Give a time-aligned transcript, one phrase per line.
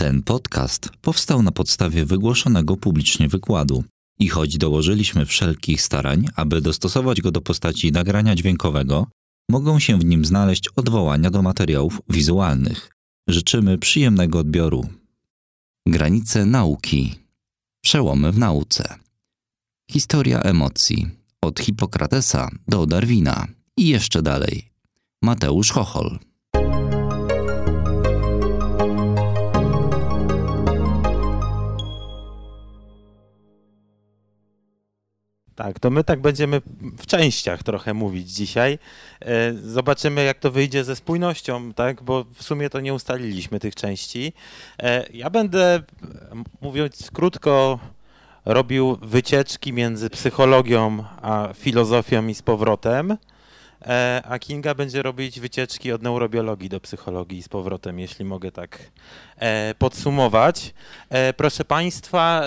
[0.00, 3.84] Ten podcast powstał na podstawie wygłoszonego publicznie wykładu
[4.18, 9.06] i choć dołożyliśmy wszelkich starań, aby dostosować go do postaci nagrania dźwiękowego,
[9.50, 12.90] mogą się w nim znaleźć odwołania do materiałów wizualnych.
[13.28, 14.88] Życzymy przyjemnego odbioru.
[15.88, 17.14] Granice nauki.
[17.84, 18.98] Przełomy w nauce.
[19.90, 21.10] Historia emocji.
[21.42, 23.46] Od Hipokratesa do Darwina
[23.76, 24.68] i jeszcze dalej.
[25.22, 26.18] Mateusz Chochol.
[35.58, 36.60] Tak, to my tak będziemy
[36.98, 38.78] w częściach trochę mówić dzisiaj.
[39.20, 42.02] E, zobaczymy, jak to wyjdzie ze spójnością, tak?
[42.02, 44.32] bo w sumie to nie ustaliliśmy tych części.
[44.78, 45.82] E, ja będę,
[46.60, 47.78] mówiąc krótko,
[48.44, 53.16] robił wycieczki między psychologią a filozofią i z powrotem,
[53.82, 58.52] e, a Kinga będzie robić wycieczki od neurobiologii do psychologii i z powrotem, jeśli mogę
[58.52, 58.78] tak
[59.78, 60.74] podsumować.
[61.36, 62.42] Proszę Państwa,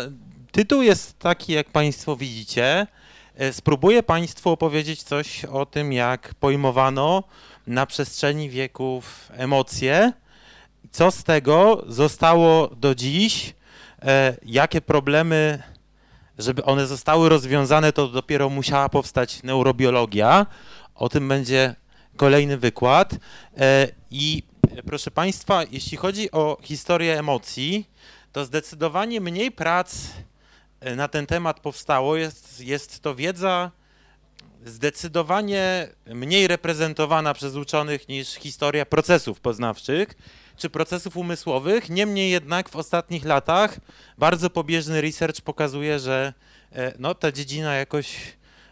[0.51, 2.87] tytuł jest taki, jak Państwo widzicie.
[3.35, 7.24] E, spróbuję Państwu opowiedzieć coś o tym, jak pojmowano
[7.68, 10.13] na przestrzeni wieków emocje,
[10.91, 13.54] co z tego zostało do dziś,
[14.02, 15.63] e, jakie problemy,
[16.37, 20.46] żeby one zostały rozwiązane, to dopiero musiała powstać neurobiologia.
[20.96, 21.76] O tym będzie
[22.18, 23.15] kolejny wykład.
[23.57, 24.43] E, I
[24.85, 27.90] proszę Państwa, jeśli chodzi o historię emocji,
[28.32, 29.96] to zdecydowanie mniej prac
[30.96, 33.71] na ten temat powstało, jest, jest to wiedza
[34.65, 40.15] zdecydowanie mniej reprezentowana przez uczonych niż historia procesów poznawczych
[40.57, 41.90] czy procesów umysłowych.
[41.90, 43.79] Niemniej jednak w ostatnich latach
[44.18, 46.34] bardzo pobieżny research pokazuje, że
[46.71, 48.18] e, no, ta dziedzina jakoś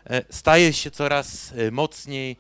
[0.10, 2.38] e, staje się coraz e, mocniej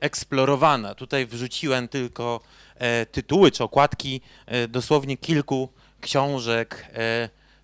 [0.00, 0.94] eksplorowana.
[0.94, 2.40] Tutaj wrzuciłem tylko
[3.12, 4.20] tytuły czy okładki
[4.68, 5.68] dosłownie kilku
[6.00, 6.86] książek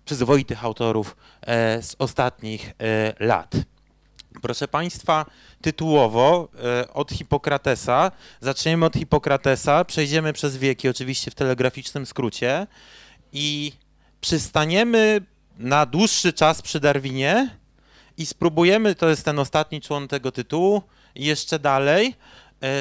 [0.05, 3.53] przyzwoitych autorów e, z ostatnich e, lat.
[4.41, 5.25] Proszę Państwa,
[5.61, 8.11] tytułowo e, od Hipokratesa.
[8.41, 12.67] Zaczniemy od Hipokratesa, przejdziemy przez wieki, oczywiście w telegraficznym skrócie
[13.33, 13.73] i
[14.21, 15.21] przystaniemy
[15.57, 17.57] na dłuższy czas przy Darwinie
[18.17, 20.81] i spróbujemy, to jest ten ostatni człon tego tytułu,
[21.15, 22.15] jeszcze dalej,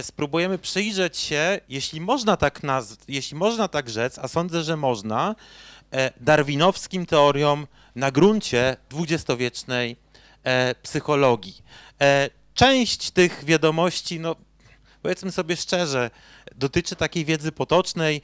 [0.03, 5.35] spróbujemy przyjrzeć się, jeśli można tak naz- jeśli można tak rzec, a sądzę, że można,
[6.21, 9.97] darwinowskim teoriom na gruncie dwudziestowiecznej
[10.45, 11.63] e, psychologii.
[12.01, 14.37] E, część tych wiadomości, no
[15.03, 16.11] powiedzmy sobie szczerze,
[16.57, 18.23] dotyczy takiej wiedzy potocznej.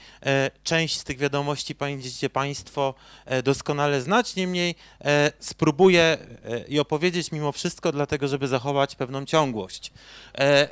[0.62, 2.94] Część z tych wiadomości będziecie Państwo
[3.44, 4.74] doskonale znać, niemniej
[5.40, 6.18] spróbuję
[6.68, 9.92] je opowiedzieć mimo wszystko, dlatego żeby zachować pewną ciągłość.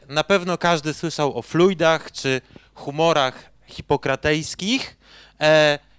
[0.09, 2.41] Na pewno każdy słyszał o fluidach czy
[2.75, 4.97] humorach hipokratejskich.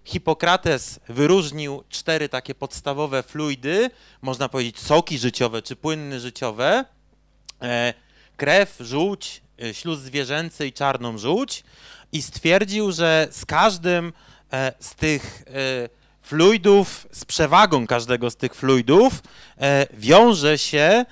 [0.06, 3.90] Hipokrates wyróżnił cztery takie podstawowe fluidy,
[4.22, 6.86] można powiedzieć soki życiowe czy płynny życiowe,
[7.62, 7.94] e,
[8.38, 11.64] krew, żółć, e, śluz zwierzęcy i czarną żółć.
[12.12, 14.14] I stwierdził, że z każdym
[14.54, 15.44] e, z tych
[16.22, 19.14] fluidów, z przewagą każdego z tych fluidów
[19.94, 21.06] wiąże się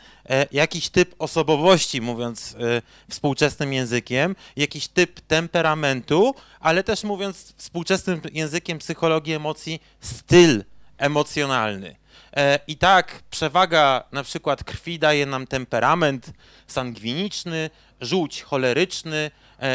[0.51, 8.79] jakiś typ osobowości, mówiąc e, współczesnym językiem, jakiś typ temperamentu, ale też mówiąc współczesnym językiem
[8.79, 10.63] psychologii emocji, styl
[10.97, 11.95] emocjonalny.
[12.35, 16.31] E, I tak przewaga na przykład krwi daje nam temperament
[16.67, 17.69] sangwiniczny,
[18.01, 19.31] żółć choleryczny,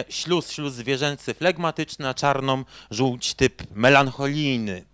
[0.09, 4.84] śluz, śluz zwierzęcy flegmatyczny, a czarną żółć typ melancholijny.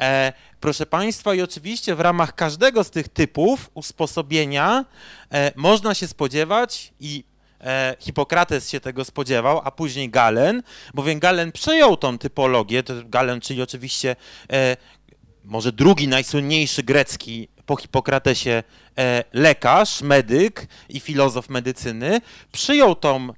[0.00, 4.84] E, proszę Państwa, i oczywiście w ramach każdego z tych typów usposobienia
[5.32, 7.24] e, można się spodziewać i
[7.60, 10.62] e, Hipokrates się tego spodziewał, a później Galen,
[10.94, 14.16] bowiem Galen przejął tą typologię, to Galen, czyli oczywiście
[14.52, 14.76] e,
[15.44, 18.62] może drugi najsłynniejszy grecki po Hipokratesie
[18.98, 22.20] e, lekarz, medyk i filozof medycyny,
[22.52, 23.28] przyjął tą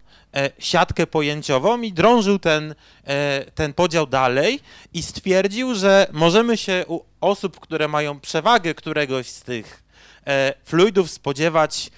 [0.58, 2.74] siatkę pojęciową i drążył ten,
[3.04, 4.60] e, ten podział dalej
[4.92, 9.82] i stwierdził, że możemy się u osób, które mają przewagę któregoś z tych
[10.26, 11.90] e, fluidów spodziewać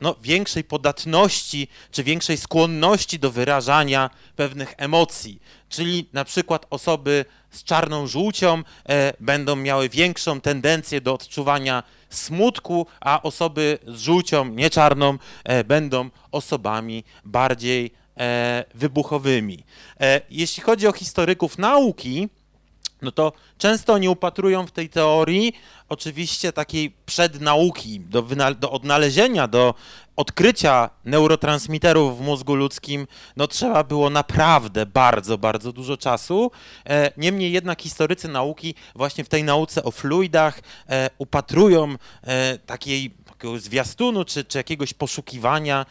[0.00, 5.42] no, większej podatności czy większej skłonności do wyrażania pewnych emocji.
[5.68, 8.62] Czyli na przykład osoby z czarną żółcią
[9.20, 16.10] będą miały większą tendencję do odczuwania smutku, a osoby z żółcią, nie czarną, e, będą
[16.32, 19.64] osobami bardziej e, wybuchowymi.
[20.00, 22.28] E, jeśli chodzi o historyków nauki,
[23.02, 25.52] no to często nie upatrują w tej teorii
[25.88, 28.22] oczywiście takiej przednauki do,
[28.58, 29.74] do odnalezienia, do
[30.20, 33.06] odkrycia neurotransmiterów w mózgu ludzkim,
[33.36, 36.50] no trzeba było naprawdę bardzo, bardzo dużo czasu.
[36.86, 43.14] E, niemniej jednak historycy nauki właśnie w tej nauce o fluidach e, upatrują e, takiej
[43.56, 45.86] zwiastunu czy, czy jakiegoś poszukiwania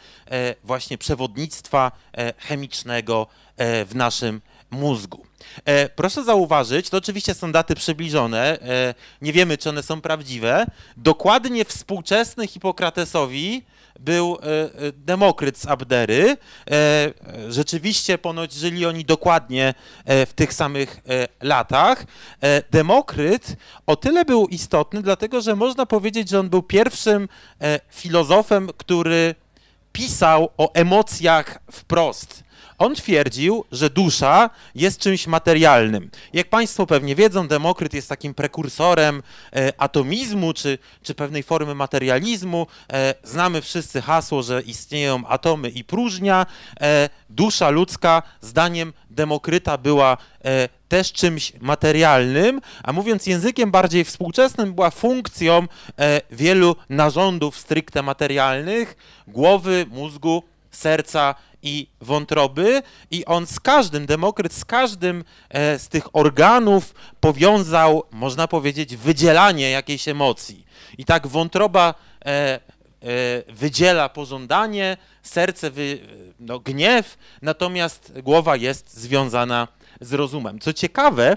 [0.64, 1.92] właśnie przewodnictwa
[2.38, 3.26] chemicznego
[3.58, 4.40] w naszym
[4.70, 5.26] mózgu.
[5.64, 10.66] E, proszę zauważyć, to oczywiście są daty przybliżone, e, nie wiemy, czy one są prawdziwe.
[10.96, 13.62] Dokładnie współczesny Hipokratesowi
[14.00, 16.36] był e, e Demokryt z Abdery.
[16.70, 17.12] E,
[17.48, 19.74] rzeczywiście ponoć żyli oni dokładnie
[20.06, 21.00] w tych samych
[21.42, 22.04] latach.
[22.70, 23.56] Demokryt
[23.86, 27.28] o tyle był istotny, dlatego że można powiedzieć, że on był pierwszym
[27.90, 29.34] filozofem, który
[29.92, 32.44] pisał o emocjach wprost
[32.80, 36.10] on twierdził, że dusza jest czymś materialnym.
[36.32, 39.22] Jak Państwo pewnie wiedzą, Demokryt jest takim prekursorem
[39.52, 42.66] e, atomizmu czy, czy pewnej formy materializmu.
[42.92, 46.46] E, znamy wszyscy hasło, że istnieją atomy i próżnia.
[46.80, 50.16] E, dusza ludzka, zdaniem Demokryta, była
[50.88, 55.66] też czymś materialnym, a mówiąc językiem bardziej współczesnym, była funkcją
[56.30, 64.64] wielu narządów stricte materialnych głowy, mózgu, serca i wątroby i on z każdym, Demokryt z
[64.64, 70.66] każdym e, z tych organów powiązał, można powiedzieć, wydzielanie jakiejś emocji.
[70.98, 71.94] I tak wątroba
[72.24, 72.60] e, e,
[73.52, 75.98] wydziela pożądanie, serce wy,
[76.40, 79.68] no, gniew, natomiast głowa jest związana
[80.00, 80.58] z rozumem.
[80.58, 81.36] Co ciekawe,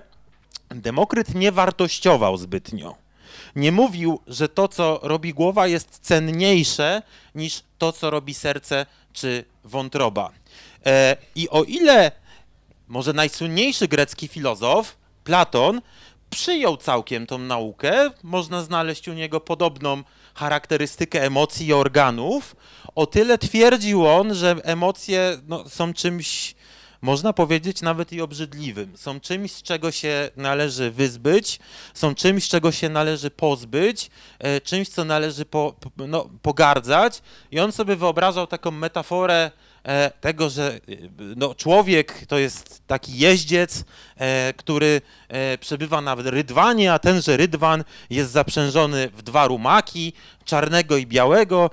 [0.69, 3.02] Demokryt nie wartościował zbytnio.
[3.55, 7.01] Nie mówił, że to, co robi głowa, jest cenniejsze
[7.35, 10.31] niż to, co robi serce czy wątroba.
[10.85, 12.11] E, I o ile
[12.87, 15.81] może najsłynniejszy grecki filozof, Platon,
[16.29, 20.03] przyjął całkiem tą naukę, można znaleźć u niego podobną
[20.33, 22.55] charakterystykę emocji i organów,
[22.95, 26.55] o tyle twierdził on, że emocje no, są czymś
[27.03, 28.97] można powiedzieć nawet i obrzydliwym.
[28.97, 31.59] Są czymś, z czego się należy wyzbyć,
[31.93, 37.21] są czymś, czego się należy pozbyć, e, czymś, co należy po, no, pogardzać.
[37.51, 39.51] I on sobie wyobrażał taką metaforę
[39.83, 40.79] e, tego, że e,
[41.35, 43.83] no, człowiek to jest taki jeździec,
[44.57, 45.01] który
[45.59, 50.13] przebywa na rydwanie, a tenże rydwan jest zaprzężony w dwa rumaki,
[50.45, 51.69] czarnego i białego.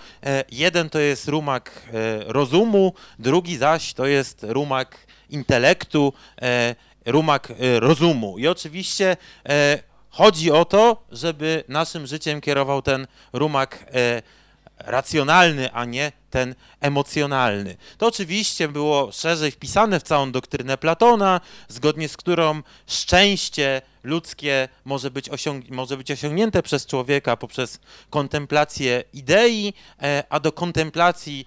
[0.52, 1.82] Jeden to jest rumak
[2.26, 6.12] rozumu, drugi zaś to jest rumak intelektu,
[6.42, 6.74] e,
[7.06, 8.38] rumak e, rozumu.
[8.38, 9.16] I oczywiście
[9.48, 9.78] e,
[10.10, 13.84] chodzi o to, żeby naszym życiem kierował ten rumak
[14.78, 17.76] racjonalny, a nie ten emocjonalny.
[17.98, 25.10] To oczywiście było szerzej wpisane w całą doktrynę Platona, zgodnie z którą szczęście ludzkie może
[25.10, 27.78] być, osiąg może być osiągnięte przez człowieka poprzez
[28.10, 29.74] kontemplację idei,
[30.30, 31.46] a do kontemplacji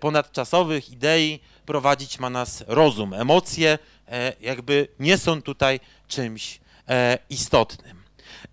[0.00, 3.14] ponadczasowych idei prowadzić ma nas rozum.
[3.14, 3.78] Emocje
[4.08, 8.02] e, jakby nie są tutaj czymś e, istotnym.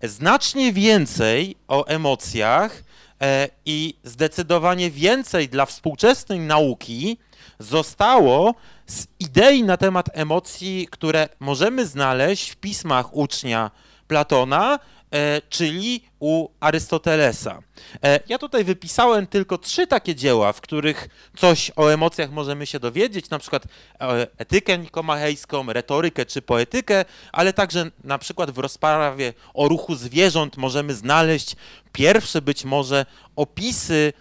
[0.02, 2.84] Znacznie więcej o emocjach
[3.20, 7.18] e, i zdecydowanie więcej dla współczesnej nauki
[7.58, 8.54] zostało
[8.86, 13.70] z idei na temat emocji, które możemy znaleźć w pismach ucznia
[14.08, 14.93] Platona, E,
[15.48, 17.62] czyli u Arystotelesa.
[18.04, 22.80] E, ja tutaj wypisałem tylko trzy takie dzieła, w których coś o emocjach możemy się
[22.80, 23.64] dowiedzieć, na przykład
[24.00, 30.56] e, etykę nikomachejską, retorykę czy poetykę, ale także na przykład w rozprawie o ruchu zwierząt
[30.56, 31.56] możemy znaleźć
[31.92, 34.12] pierwsze być może opisy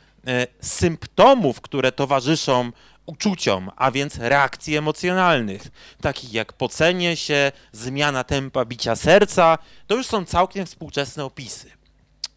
[0.62, 2.72] symptomów, które towarzyszą
[3.05, 5.67] uczuciom, a więc reakcji emocjonalnych,
[6.01, 9.57] takich jak pocenie się, zmiana tempa bicia serca,
[9.88, 11.72] to już są całkiem współczesne opisy.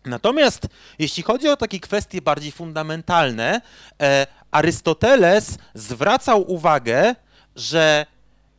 [0.04, 0.66] Natomiast
[0.98, 3.60] jeśli chodzi o takie kwestie bardziej fundamentalne,
[4.02, 7.14] e, Arystoteles zwracał uwagę,
[7.56, 8.06] że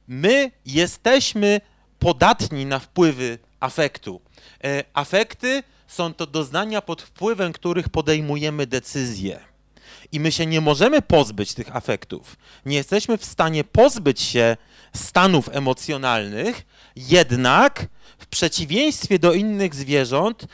[0.07, 1.61] my jesteśmy
[1.99, 4.21] podatni na wpływy afektu.
[4.63, 9.39] E, afekty są to doznania, pod wpływem których podejmujemy decyzje.
[10.11, 12.37] I my się nie możemy pozbyć tych afektów.
[12.65, 14.57] Nie jesteśmy w stanie pozbyć się
[14.95, 17.85] stanów emocjonalnych, jednak
[18.17, 20.47] w przeciwieństwie do innych zwierząt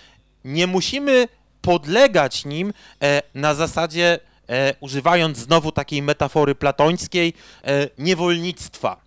[0.45, 1.27] nie musimy
[1.61, 4.19] podlegać nim e, na zasadzie,
[4.49, 7.33] e, używając znowu takiej metafory platońskiej,
[7.63, 9.03] e, niewolnictwa.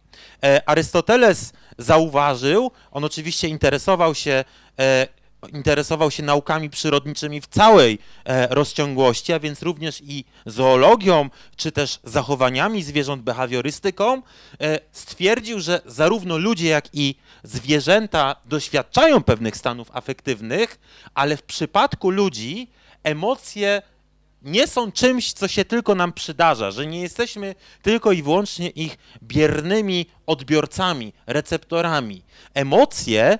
[0.66, 4.44] Arystoteles zauważył, on oczywiście interesował się
[5.52, 11.98] interesował się naukami przyrodniczymi w całej e, rozciągłości, a więc również i zoologią, czy też
[12.04, 14.22] zachowaniami zwierząt, behawiorystyką,
[14.60, 20.78] e, stwierdził, że zarówno ludzie, jak i zwierzęta doświadczają pewnych stanów afektywnych,
[21.14, 22.68] ale w przypadku ludzi
[23.02, 23.82] emocje
[24.42, 28.98] nie są czymś, co się tylko nam przydarza, że nie jesteśmy tylko i wyłącznie ich
[29.22, 32.22] biernymi odbiorcami, receptorami.
[32.54, 33.38] Emocje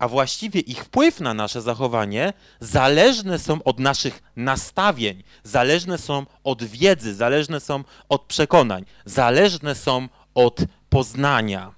[0.00, 6.64] a właściwie ich wpływ na nasze zachowanie zależne są od naszych nastawień, zależne są od
[6.64, 11.72] wiedzy, zależne są od przekonań, zależne są od poznania.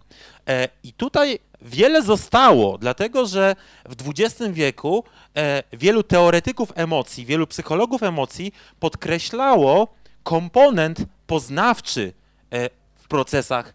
[0.49, 3.57] E, I tutaj wiele zostało, dlatego że
[3.89, 5.05] w XX wieku
[5.37, 12.13] e, wielu teoretyków emocji, wielu psychologów emocji podkreślało komponent poznawczy
[12.51, 13.75] e, w procesach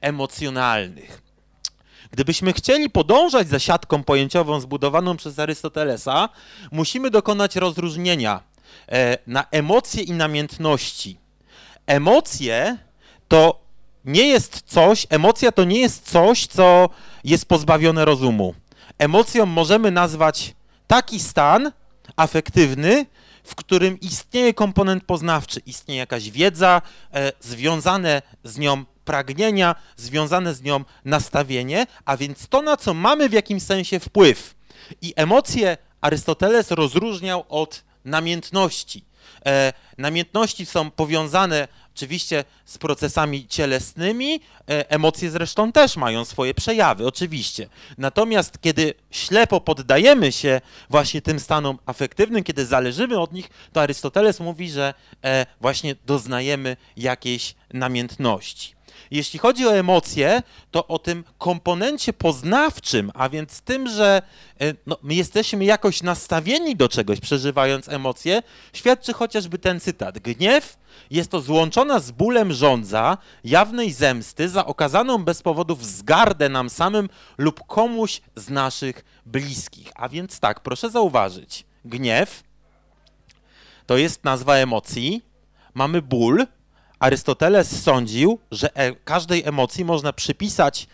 [0.00, 1.21] emocjonalnych.
[2.12, 6.28] Gdybyśmy chcieli podążać za siatką pojęciową zbudowaną przez Arystotelesa,
[6.72, 8.40] musimy dokonać rozróżnienia
[8.88, 11.18] e, na emocje i namiętności.
[11.86, 12.78] Emocje
[13.28, 13.60] to
[14.04, 16.88] nie jest coś, emocja to nie jest coś, co
[17.24, 18.54] jest pozbawione rozumu.
[18.98, 20.54] Emocją możemy nazwać
[20.86, 21.72] taki stan
[22.16, 23.06] afektywny,
[23.44, 26.82] w którym istnieje komponent poznawczy, istnieje jakaś wiedza,
[27.14, 33.28] e, związane z nią pragnienia, związane z nią nastawienie, a więc to, na co mamy
[33.28, 34.54] w jakimś sensie wpływ.
[35.02, 39.04] I emocje Arystoteles rozróżniał od namiętności.
[39.46, 44.40] E, namiętności są powiązane oczywiście z procesami cielesnymi,
[44.70, 47.68] e, emocje zresztą też mają swoje przejawy, oczywiście.
[47.98, 54.40] Natomiast kiedy ślepo poddajemy się właśnie tym stanom afektywnym, kiedy zależymy od nich, to Arystoteles
[54.40, 54.94] mówi, że
[55.24, 58.74] e, właśnie doznajemy jakiejś namiętności.
[59.10, 64.22] Jeśli chodzi o emocje, to o tym komponencie poznawczym, a więc tym, że
[64.60, 70.18] e, no, my jesteśmy jakoś nastawieni do czegoś, przeżywając emocje, świadczy chociażby ten cytat.
[70.18, 70.76] Gniew
[71.10, 77.08] jest to złączona z bólem żądza jawnej zemsty za okazaną bez powodów wzgardę nam samym
[77.38, 79.92] lub komuś z naszych bliskich.
[79.94, 82.42] A więc tak, proszę zauważyć, gniew
[83.86, 85.22] to jest nazwa emocji,
[85.74, 86.46] mamy ból,
[87.02, 90.86] Arystoteles sądził, że e każdej emocji można przypisać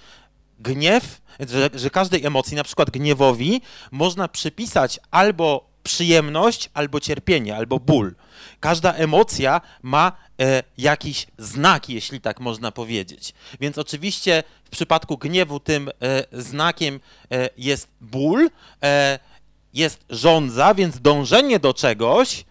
[0.60, 3.60] gniew, że, że każdej emocji, na przykład gniewowi,
[3.90, 8.14] można przypisać albo przyjemność, albo cierpienie, albo ból.
[8.60, 13.34] Każda emocja ma e, jakiś znak, jeśli tak można powiedzieć.
[13.60, 17.00] Więc oczywiście w przypadku gniewu tym e, znakiem
[17.30, 18.50] e, jest ból,
[18.82, 19.18] e,
[19.74, 22.44] jest żądza, więc dążenie do czegoś,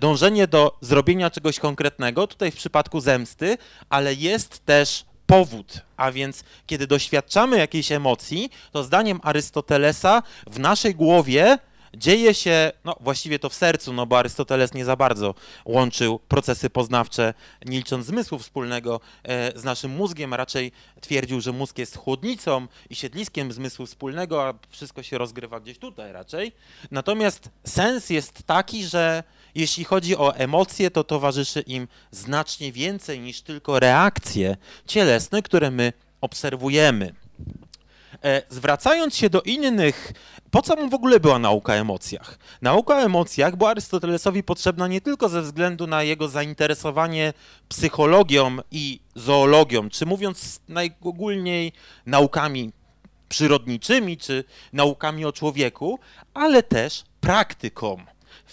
[0.00, 6.44] dążenie do zrobienia czegoś konkretnego, tutaj w przypadku zemsty, ale jest też powód, a więc
[6.66, 11.58] kiedy doświadczamy jakiejś emocji, to zdaniem Arystotelesa w naszej głowie
[11.96, 16.70] dzieje się, no właściwie to w sercu, no bo Arystoteles nie za bardzo łączył procesy
[16.70, 22.66] poznawcze, nie licząc zmysłu wspólnego e, z naszym mózgiem, raczej twierdził, że mózg jest chłodnicą
[22.90, 26.52] i siedliskiem zmysłu wspólnego, a wszystko się rozgrywa gdzieś tutaj raczej.
[26.90, 29.22] Natomiast sens jest taki, że
[29.54, 34.56] jeśli chodzi o emocje, to towarzyszy im znacznie więcej niż tylko reakcje
[34.86, 37.14] cielesne, które my obserwujemy.
[38.24, 40.12] E, zwracając się do innych,
[40.50, 42.38] po co mu w ogóle była nauka o emocjach?
[42.62, 47.32] Nauka o emocjach była Arystotelesowi potrzebna nie tylko ze względu na jego zainteresowanie
[47.68, 51.72] psychologią i zoologią, czy mówiąc najogólniej
[52.06, 52.72] naukami
[53.28, 55.98] przyrodniczymi, czy naukami o człowieku,
[56.34, 58.04] ale też praktyką.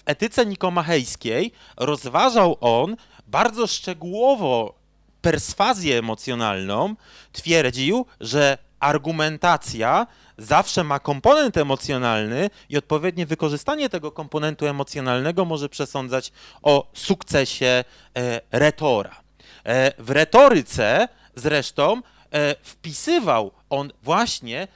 [0.01, 2.95] W etyce nikomachejskiej rozważał on
[3.27, 4.73] bardzo szczegółowo
[5.21, 6.95] perswazję emocjonalną,
[7.31, 16.31] twierdził, że argumentacja zawsze ma komponent emocjonalny i odpowiednie wykorzystanie tego komponentu emocjonalnego może przesądzać
[16.61, 17.83] o sukcesie
[18.17, 19.21] e, retora.
[19.65, 24.67] E, w retoryce zresztą e, wpisywał on właśnie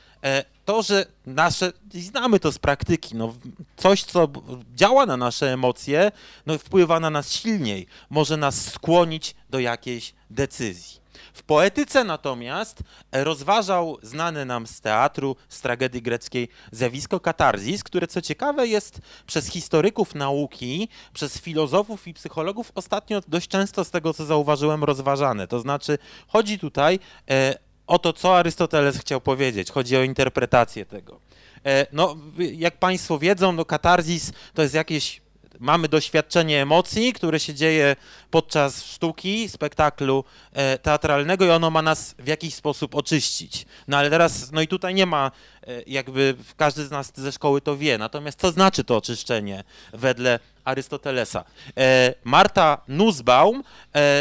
[0.65, 3.33] to, że nasze, znamy to z praktyki, no,
[3.77, 4.27] coś, co
[4.75, 6.11] działa na nasze emocje,
[6.45, 11.05] no, wpływa na nas silniej, może nas skłonić do jakiejś decyzji.
[11.33, 12.79] W poetyce natomiast
[13.11, 19.47] rozważał znane nam z teatru, z tragedii greckiej zjawisko katarzis, które co ciekawe jest przez
[19.47, 25.47] historyków nauki, przez filozofów i psychologów ostatnio dość często z tego co zauważyłem rozważane.
[25.47, 29.71] To znaczy chodzi tutaj e, o to, co Arystoteles chciał powiedzieć.
[29.71, 31.19] Chodzi o interpretację tego.
[31.65, 35.21] E, no, jak Państwo wiedzą, no katarzis to jest jakieś
[35.59, 37.95] mamy doświadczenie emocji, które się dzieje
[38.31, 43.65] podczas sztuki, spektaklu e, teatralnego i ono ma nas w jakiś sposób oczyścić.
[43.87, 45.31] No ale teraz, no i tutaj nie ma,
[45.67, 50.39] e, jakby każdy z nas ze szkoły to wie, natomiast co znaczy to oczyszczenie wedle
[50.63, 51.43] Arystotelesa?
[51.77, 53.63] E, Marta Nussbaum,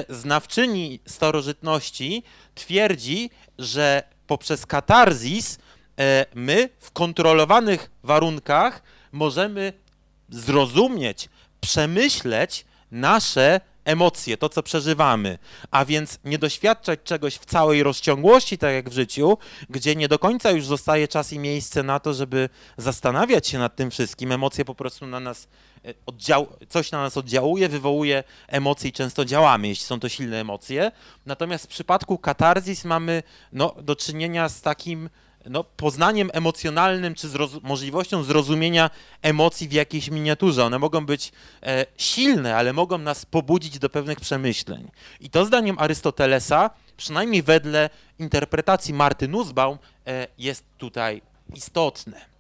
[0.09, 2.23] znawczyni starożytności,
[2.55, 5.59] twierdzi, że poprzez katarzis
[6.35, 9.73] my w kontrolowanych warunkach możemy
[10.35, 11.29] zrozumieć,
[11.61, 15.39] przemyśleć nasze emocje, to co przeżywamy,
[15.71, 19.39] a więc nie doświadczać czegoś w całej rozciągłości, tak jak w życiu,
[19.71, 23.77] gdzie nie do końca już zostaje czas i miejsce na to, żeby zastanawiać się nad
[23.77, 24.33] tym wszystkim.
[24.33, 25.49] Emocje po prostu na nas
[25.85, 30.41] e, oddział, coś na nas oddziałuje, wywołuje emocje i często działamy, jeśli są to silne
[30.41, 30.93] emocje.
[31.27, 33.23] Natomiast w przypadku katarzis mamy
[33.53, 35.11] no, do czynienia z takim
[35.47, 38.91] no, poznaniem emocjonalnym, czy zroz możliwością zrozumienia
[39.23, 40.65] emocji w jakiejś miniaturze.
[40.65, 41.33] One mogą być
[41.63, 44.91] e, silne, ale mogą nas pobudzić do pewnych przemyśleń.
[45.21, 51.23] I to zdaniem Arystotelesa, przynajmniej wedle interpretacji Marty Nussbaum, e, jest tutaj
[51.55, 52.34] istotne.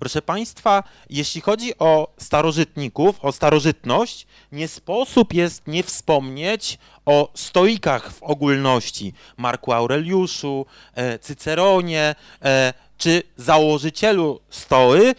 [0.00, 8.12] Proszę Państwa, jeśli chodzi o starożytników, o starożytność, nie sposób jest nie wspomnieć o stoikach
[8.12, 12.14] w ogólności, Marku Aureliuszu, e, Cyceronie,
[12.44, 15.14] e, czy założycielu stoły, e,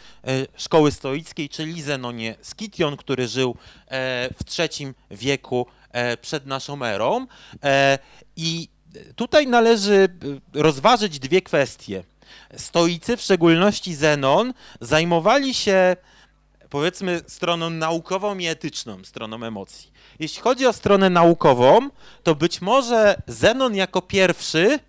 [0.55, 3.55] szkoły stoickiej, czyli Zenonie Skition, który żył
[4.37, 5.65] w III wieku
[6.21, 7.27] przed naszą erą.
[8.35, 8.67] I
[9.15, 10.07] tutaj należy
[10.53, 12.03] rozważyć dwie kwestie
[12.57, 15.95] stoicy, w szczególności Zenon, zajmowali się
[16.69, 19.91] powiedzmy stroną naukową i etyczną, stroną emocji.
[20.19, 21.89] Jeśli chodzi o stronę naukową,
[22.23, 24.79] to być może Zenon jako pierwszy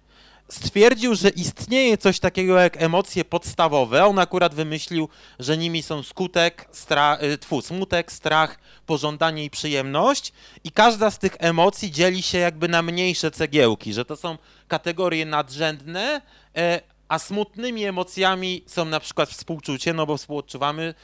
[0.53, 4.07] stwierdził, że istnieje coś takiego jak emocje podstawowe.
[4.07, 5.09] On akurat wymyślił,
[5.39, 10.33] że nimi są skutek, strach, y, tfu, smutek, strach, pożądanie i przyjemność.
[10.65, 15.27] I każda z tych emocji dzieli się jakby na mniejsze cegiełki, że to są kategorie
[15.27, 16.21] nadrzędne,
[16.57, 16.81] e,
[17.13, 20.95] a smutnymi emocjami są na przykład współczucie, no bo współodczuwamy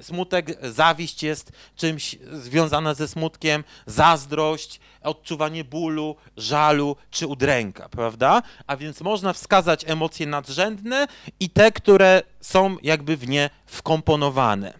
[0.00, 8.42] smutek, zawiść jest czymś związana ze smutkiem, zazdrość, odczuwanie bólu, żalu czy udręka, prawda?
[8.66, 11.06] A więc można wskazać emocje nadrzędne
[11.40, 14.74] i te, które są jakby w nie wkomponowane.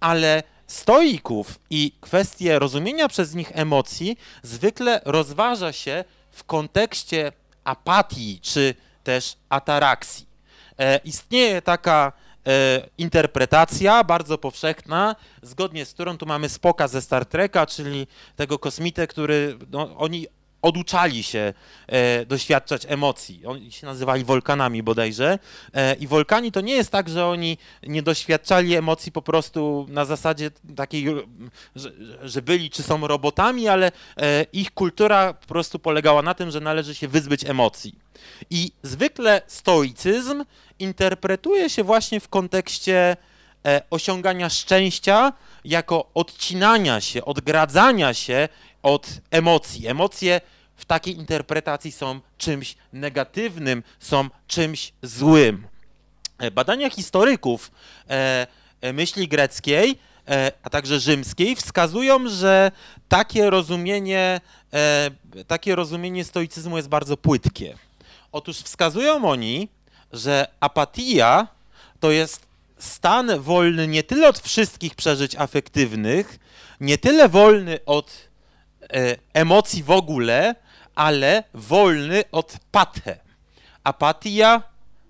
[0.00, 7.32] Ale stoików i kwestie rozumienia przez nich emocji zwykle rozważa się w kontekście
[7.64, 8.74] apatii czy
[9.04, 10.25] też ataraksji.
[10.78, 12.12] E, istnieje taka
[12.46, 18.58] e, interpretacja bardzo powszechna, zgodnie z którą tu mamy Spoka ze Star Treka, czyli tego
[18.58, 20.26] kosmitę, który no, oni
[20.62, 21.54] oduczali się
[21.86, 23.46] e, doświadczać emocji.
[23.46, 25.38] Oni się nazywali wolkanami bodajże.
[25.74, 30.04] E, I wolkani to nie jest tak, że oni nie doświadczali emocji po prostu na
[30.04, 31.06] zasadzie takiej,
[31.76, 31.92] że,
[32.22, 36.60] że byli czy są robotami, ale e, ich kultura po prostu polegała na tym, że
[36.60, 37.94] należy się wyzbyć emocji.
[38.50, 40.44] I zwykle stoicyzm
[40.78, 43.16] interpretuje się właśnie w kontekście
[43.66, 45.32] e, osiągania szczęścia
[45.64, 48.48] jako odcinania się, odgradzania się
[48.86, 49.86] od emocji.
[49.86, 50.40] Emocje
[50.76, 55.66] w takiej interpretacji są czymś negatywnym, są czymś złym.
[56.38, 57.70] E, badania historyków
[58.10, 58.46] e,
[58.80, 59.98] e, myśli greckiej,
[60.62, 62.72] a także rzymskiej wskazują, że
[63.08, 64.40] takie rozumienie,
[65.46, 67.78] takie rozumienie stoicyzmu jest bardzo płytkie.
[68.32, 69.68] Otóż wskazują oni,
[70.12, 71.46] że apatia
[72.00, 72.46] to jest
[72.78, 76.38] stan wolny nie tyle od wszystkich przeżyć afektywnych,
[76.80, 78.25] nie tyle wolny od
[79.34, 80.54] emocji w ogóle,
[80.94, 83.18] ale wolny od pathe.
[83.84, 84.62] Apatia,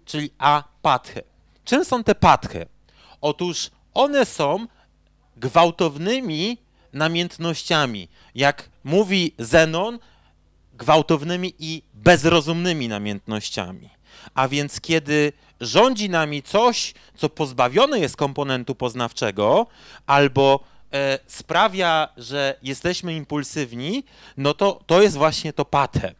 [0.04, 1.22] czyli apathe.
[1.64, 2.66] Czym są te pathe?
[3.20, 4.66] Otóż one są
[5.36, 6.58] gwałtownymi
[6.92, 8.08] namiętnościami.
[8.34, 9.98] Jak mówi Zenon,
[10.74, 13.90] gwałtownymi i bezrozumnymi namiętnościami.
[14.34, 19.66] A więc kiedy rządzi nami coś, co pozbawione jest komponentu poznawczego,
[20.06, 20.75] albo e,
[21.26, 24.04] sprawia, że jesteśmy impulsywni,
[24.36, 26.14] no to to jest właśnie to pathe.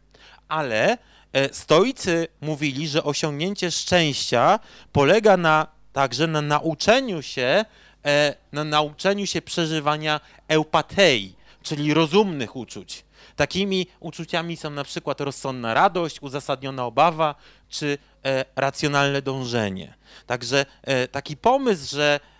[0.47, 0.97] Ale
[1.33, 4.59] e, stoicy mówili, że osiągnięcie szczęścia
[4.91, 7.65] polega na, także na nauczeniu się,
[8.05, 13.05] e, na nauczeniu się przeżywania eupatei, czyli rozumnych uczuć.
[13.35, 17.35] Takimi uczuciami są na przykład rozsądna radość, uzasadniona obawa
[17.69, 19.93] czy e, racjonalne dążenie.
[20.25, 22.36] Także e, taki pomysł, że E,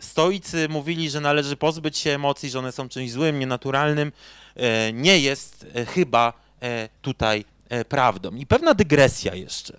[0.00, 4.12] stoicy mówili, że należy pozbyć się emocji, że one są czymś złym, nienaturalnym,
[4.56, 6.32] e, nie jest e, chyba
[7.02, 7.44] tutaj
[7.88, 8.34] prawdą.
[8.34, 9.78] I pewna dygresja jeszcze.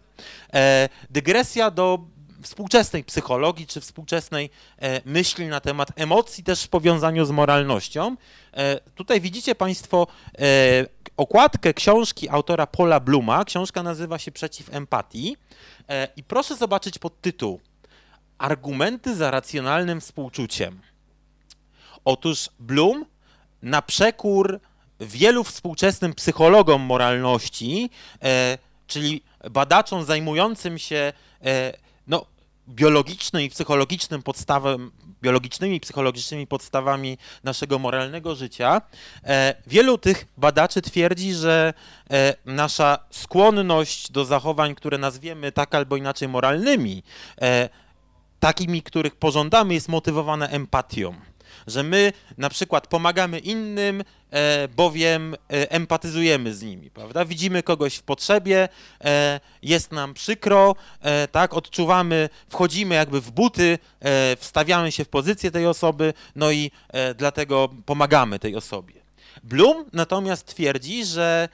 [1.09, 1.99] Dygresja do
[2.41, 8.15] współczesnej psychologii czy współczesnej e, myśli na temat emocji, też w powiązaniu z moralnością.
[8.53, 10.07] E, tutaj widzicie Państwo
[10.39, 10.85] e,
[11.17, 13.45] okładkę książki autora Paula Bluma.
[13.45, 15.37] Książka nazywa się Przeciw empatii.
[15.89, 17.59] E, I proszę zobaczyć podtytuł.
[18.37, 20.81] Argumenty za racjonalnym współczuciem.
[22.05, 23.05] Otóż Bloom
[23.61, 24.59] na przekór
[24.99, 27.89] wielu współczesnym psychologom moralności,
[28.23, 31.13] e, czyli badaczom zajmującym się
[31.45, 31.73] e,
[32.07, 32.25] no,
[32.69, 38.81] biologicznym i psychologicznym podstawem, biologicznymi i psychologicznymi podstawami naszego moralnego życia,
[39.23, 41.73] e, wielu tych badaczy twierdzi, że
[42.11, 47.03] e, nasza skłonność do zachowań, które nazwiemy tak albo inaczej moralnymi,
[47.41, 47.69] e,
[48.39, 51.13] takimi, których pożądamy, jest motywowana empatią
[51.67, 57.25] że my na przykład pomagamy innym, e, bowiem e, empatyzujemy z nimi, prawda?
[57.25, 58.69] Widzimy kogoś w potrzebie,
[59.03, 60.75] e, jest nam przykro,
[61.31, 63.79] tak, odczuwamy, wchodzimy jakby w buty,
[64.37, 66.71] wstawiamy się w pozycję tej osoby, no i
[67.15, 68.93] dlatego pomagamy tej osobie.
[69.43, 71.49] Bloom natomiast twierdzi, że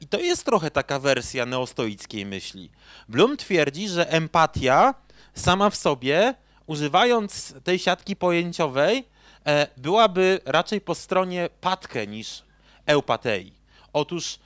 [0.00, 2.70] i to jest trochę taka wersja neostoickiej myśli.
[3.08, 4.94] Bloom twierdzi, że empatia
[5.34, 6.34] sama w sobie,
[6.66, 9.12] używając tej siatki pojęciowej,
[9.46, 12.42] E, byłaby raczej po stronie patkę niż
[12.86, 13.52] eupatei.
[13.92, 14.38] Otóż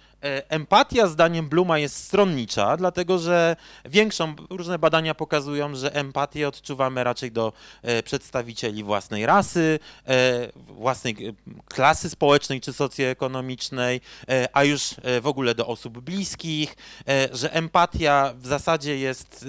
[0.48, 7.32] empatia, zdaniem Bluma, jest stronnicza, dlatego że większą, różne badania pokazują, że empatię odczuwamy raczej
[7.32, 11.16] do e, przedstawicieli własnej rasy, e, własnej
[11.68, 14.00] klasy społecznej czy socjoekonomicznej,
[14.52, 16.76] a już w ogóle do osób bliskich,
[17.32, 19.46] że empatia w zasadzie jest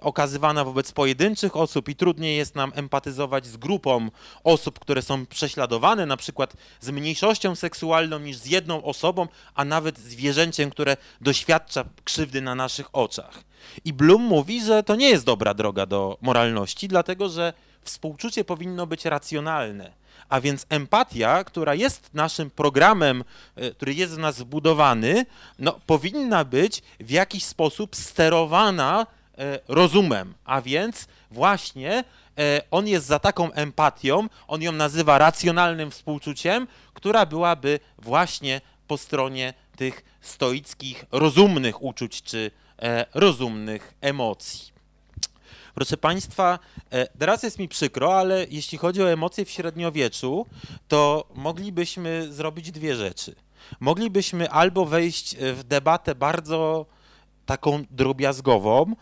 [0.00, 4.10] okazywana wobec pojedynczych osób i trudniej jest nam empatyzować z grupą
[4.44, 9.98] osób, które są prześladowane, na przykład z mniejszością seksualną niż z jedną osobą, a nawet
[10.10, 13.44] zwierzęciem, które doświadcza krzywdy na naszych oczach.
[13.84, 18.86] I Bloom mówi, że to nie jest dobra droga do moralności, dlatego że współczucie powinno
[18.86, 19.92] być racjonalne.
[20.28, 23.24] A więc empatia, która jest naszym programem,
[23.56, 25.26] e, który jest w nas wbudowany,
[25.58, 29.06] no, powinna być w jakiś sposób sterowana
[29.38, 30.34] e, rozumem.
[30.44, 32.04] A więc właśnie
[32.38, 38.98] e, on jest za taką empatią, on ją nazywa racjonalnym współczuciem, która byłaby właśnie po
[38.98, 44.72] stronie tych stoickich, rozumnych uczuć czy e, rozumnych emocji.
[45.74, 46.58] Proszę Państwa,
[46.90, 50.46] e, teraz jest mi przykro, ale jeśli chodzi o emocje w średniowieczu,
[50.88, 53.34] to moglibyśmy zrobić dwie rzeczy.
[53.80, 56.86] Moglibyśmy albo wejść w debatę bardzo
[57.46, 58.94] taką drobiazgową,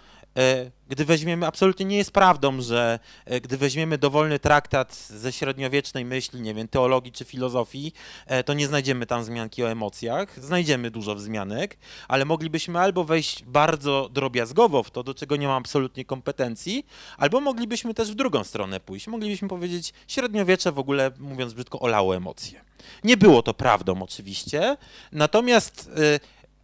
[0.88, 6.40] gdy weźmiemy, absolutnie nie jest prawdą, że e, gdy weźmiemy dowolny traktat ze średniowiecznej myśli,
[6.40, 7.92] nie wiem, teologii czy filozofii,
[8.26, 10.44] e, to nie znajdziemy tam wzmianki o emocjach.
[10.44, 15.56] Znajdziemy dużo wzmianek, ale moglibyśmy albo wejść bardzo drobiazgowo w to, do czego nie mam
[15.56, 16.86] absolutnie kompetencji,
[17.18, 19.06] albo moglibyśmy też w drugą stronę pójść.
[19.06, 22.60] Moglibyśmy powiedzieć, średniowiecze w ogóle, mówiąc brzydko, olało emocje.
[23.04, 24.76] Nie było to prawdą oczywiście,
[25.12, 25.90] natomiast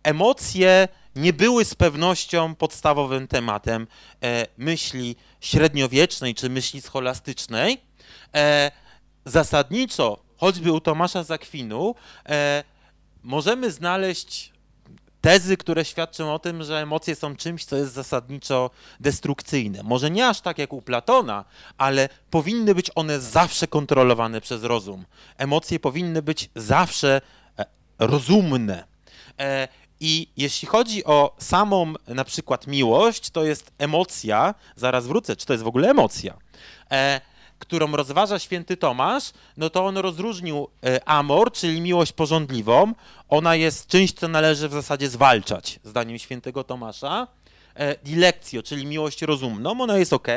[0.04, 3.86] emocje nie były z pewnością podstawowym tematem
[4.22, 7.80] e, myśli średniowiecznej czy myśli scholastycznej.
[8.34, 8.70] E,
[9.24, 11.94] zasadniczo, choćby u Tomasza Zakwinu,
[12.28, 12.64] e,
[13.22, 14.52] możemy znaleźć
[15.20, 19.82] tezy, które świadczą o tym, że emocje są czymś, co jest zasadniczo destrukcyjne.
[19.82, 21.44] Może nie aż tak jak u Platona,
[21.78, 25.04] ale powinny być one zawsze kontrolowane przez rozum.
[25.38, 27.20] Emocje powinny być zawsze
[27.98, 28.84] rozumne.
[30.00, 35.52] I jeśli chodzi o samą na przykład miłość, to jest emocja, zaraz wrócę, czy to
[35.52, 36.37] jest w ogóle emocja,
[36.90, 37.20] e,
[37.59, 42.92] którą rozważa święty Tomasz, no to on rozróżnił e, amor, czyli miłość porządliwą.
[43.28, 47.26] Ona jest czymś, co należy w zasadzie zwalczać, zdaniem świętego Tomasza.
[47.74, 50.28] E, dilectio, czyli miłość rozumną, ona jest ok.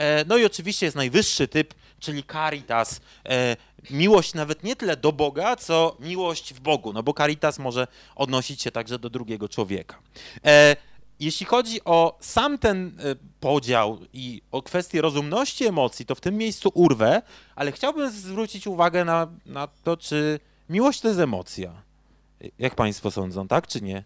[0.00, 3.56] E, no i oczywiście jest najwyższy typ, czyli caritas, e,
[3.90, 7.86] miłość nawet nie tyle do Boga, co miłość w Bogu, no bo caritas może
[8.16, 9.98] odnosić się także do drugiego człowieka.
[10.44, 10.76] E,
[11.20, 12.98] jeśli chodzi o sam ten
[13.40, 17.22] podział i o kwestię rozumności emocji, to w tym miejscu urwę,
[17.56, 21.82] ale chciałbym zwrócić uwagę na, na to, czy miłość to jest emocja.
[22.58, 24.04] Jak Państwo sądzą, tak czy nie?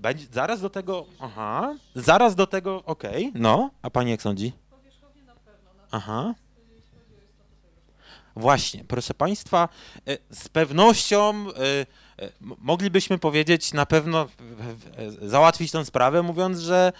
[0.00, 4.52] Będzie, zaraz do tego, aha, zaraz do tego, okej, okay, no, a pani jak sądzi?
[5.90, 6.34] Aha.
[8.36, 9.68] Właśnie, proszę Państwa,
[10.08, 11.52] e, z pewnością e,
[12.24, 14.28] e, moglibyśmy powiedzieć, na pewno
[15.22, 16.92] załatwić tę sprawę, mówiąc, że,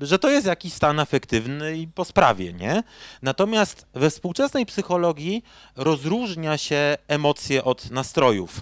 [0.00, 2.82] że to jest jakiś stan afektywny i po sprawie, nie?
[3.22, 5.44] Natomiast we współczesnej psychologii
[5.76, 8.60] rozróżnia się emocje od nastrojów.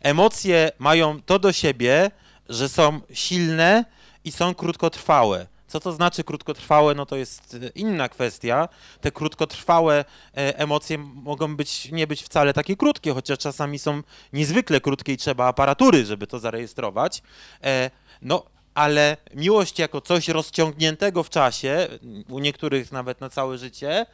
[0.00, 2.10] Emocje mają to do siebie,
[2.48, 3.84] że są silne
[4.24, 5.46] i są krótkotrwałe.
[5.66, 6.94] Co to znaczy krótkotrwałe?
[6.94, 8.68] No to jest e, inna kwestia.
[9.00, 10.04] Te krótkotrwałe
[10.36, 14.02] e, emocje mogą być, nie być wcale takie krótkie, chociaż czasami są
[14.32, 17.22] niezwykle krótkie i trzeba aparatury, żeby to zarejestrować.
[17.64, 17.90] E,
[18.22, 21.88] no, ale miłość jako coś rozciągniętego w czasie,
[22.28, 24.06] u niektórych nawet na całe życie,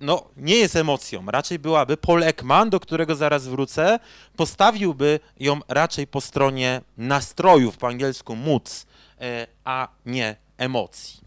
[0.00, 1.24] no, nie jest emocją.
[1.26, 3.98] Raczej byłaby Paul Ekman, do którego zaraz wrócę,
[4.36, 8.86] postawiłby ją raczej po stronie nastrojów, po angielsku moods,
[9.20, 11.20] E, a nie emocji.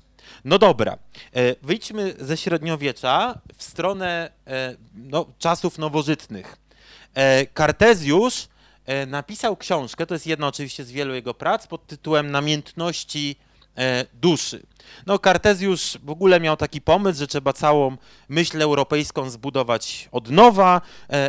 [0.46, 0.98] No dobra,
[1.34, 6.58] e, wyjdźmy ze średniowiecza w stronę e, no, czasów nowożytnych.
[7.54, 8.48] Kartezjusz
[9.08, 13.36] napisał książkę, to jest jedna oczywiście z wielu jego prac, pod tytułem Namiętności
[14.14, 14.64] duszy.
[15.06, 17.98] No, Kartezjusz w ogóle miał taki pomysł, że trzeba całą
[18.30, 20.82] myśl europejską zbudować od nowa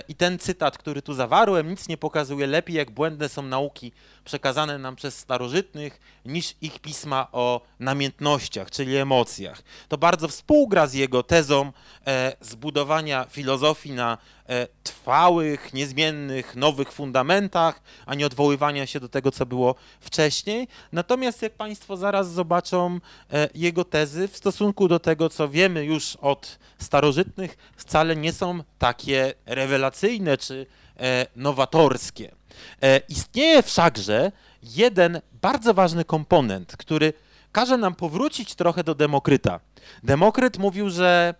[0.08, 3.92] i ten cytat, który tu zawarłem, nic nie pokazuje lepiej, jak błędne są nauki
[4.24, 9.62] przekazane nam przez starożytnych, niż ich pisma o namiętnościach, czyli emocjach.
[9.88, 11.72] To bardzo współgra z jego tezą
[12.06, 19.30] e, zbudowania filozofii na e, trwałych, niezmiennych, nowych fundamentach, a nie odwoływania się do tego,
[19.30, 20.68] co było wcześniej.
[20.92, 23.00] Natomiast jak Państwo zaraz zobaczą
[23.32, 28.64] e, jego tezy w stosunku do tego, co wiemy już od starożytnych, wcale nie są
[28.78, 32.34] takie rewelacyjne czy e, nowatorskie.
[32.82, 37.12] E, istnieje wszakże jeden bardzo ważny komponent, który
[37.52, 39.60] każe nam powrócić trochę do Demokryta.
[40.02, 41.34] Demokryt mówił, że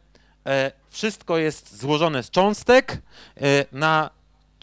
[0.47, 3.03] e, wszystko jest złożone z cząstek,
[3.73, 4.11] na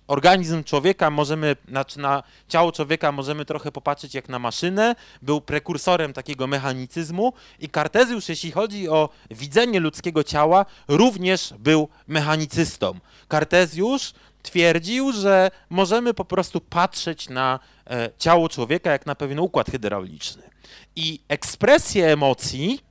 [0.10, 6.14] organizm człowieka możemy, znaczy na ciało człowieka możemy trochę popatrzeć jak na maszynę, był prekursorem
[6.14, 13.00] takiego mechanicyzmu i Kartezjusz, jeśli chodzi o widzenie ludzkiego ciała, również był mechanicystą.
[13.28, 19.72] Kartezjusz twierdził, że możemy po prostu patrzeć na e, ciało człowieka jak na pewien układ
[19.72, 20.44] hydrauliczny.
[20.96, 22.89] I ekspresja emocji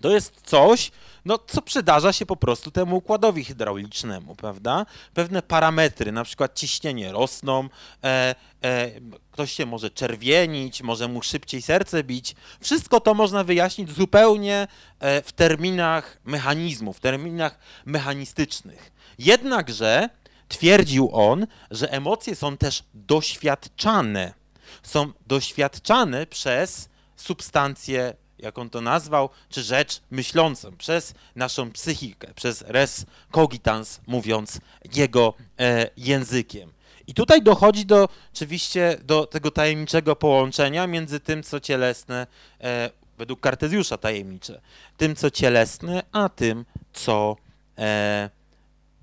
[0.00, 0.90] to jest coś,
[1.24, 4.86] no, co przydarza się po prostu temu układowi hydraulicznemu, prawda?
[5.14, 7.68] Pewne parametry, na przykład ciśnienie rosną,
[8.04, 8.34] e,
[8.64, 8.90] e,
[9.30, 12.34] ktoś się może czerwienić, może mu szybciej serce bić.
[12.60, 14.68] Wszystko to można wyjaśnić zupełnie
[15.00, 18.92] e, w terminach mechanizmu, w terminach mechanistycznych.
[19.18, 20.08] Jednakże
[20.48, 24.34] Twierdził on, że emocje są też doświadczane.
[24.82, 32.62] Są doświadczane przez substancję, jak on to nazwał, czy rzecz myślącą, przez naszą psychikę, przez
[32.62, 34.60] res cogitans, mówiąc
[34.94, 36.72] jego e, językiem.
[37.06, 42.26] I tutaj dochodzi do oczywiście do tego tajemniczego połączenia między tym, co cielesne,
[42.60, 44.60] e, według Kartezjusza tajemnicze,
[44.96, 47.36] tym, co cielesne, a tym, co
[47.78, 48.30] e,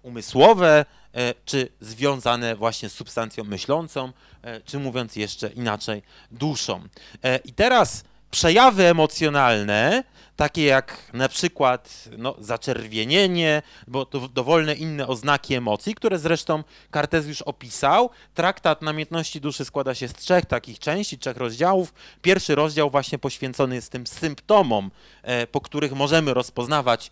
[0.03, 6.81] umysłowe, E, czy związane właśnie z substancją myślącą, e, czy mówiąc jeszcze inaczej, duszą.
[7.23, 8.03] E, I teraz
[8.35, 10.03] przejawy emocjonalne,
[10.35, 17.27] takie jak na przykład no, zaczerwienienie, bo to dowolne inne oznaki emocji, które zresztą Kartez
[17.27, 18.09] już opisał.
[18.33, 21.93] Traktat namiętności duszy składa się z trzech takich części, trzech rozdziałów.
[22.21, 24.91] Pierwszy rozdział właśnie poświęcony jest tym symptomom,
[25.51, 27.11] po których możemy rozpoznawać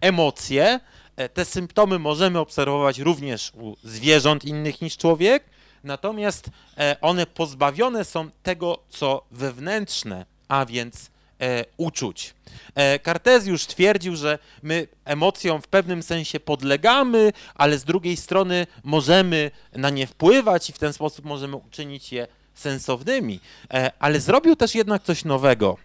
[0.00, 0.80] emocje.
[1.16, 5.44] E, te symptomy możemy obserwować również u zwierząt innych niż człowiek,
[5.84, 12.34] natomiast e, one pozbawione są tego, co wewnętrzne, a więc e, uczuć.
[13.02, 19.90] Kartezjusz twierdził, że my emocjom w pewnym sensie podlegamy, ale z drugiej strony możemy na
[19.90, 23.40] nie wpływać i w ten sposób możemy uczynić je sensownymi.
[23.98, 25.76] Ale zrobił też jednak coś nowego.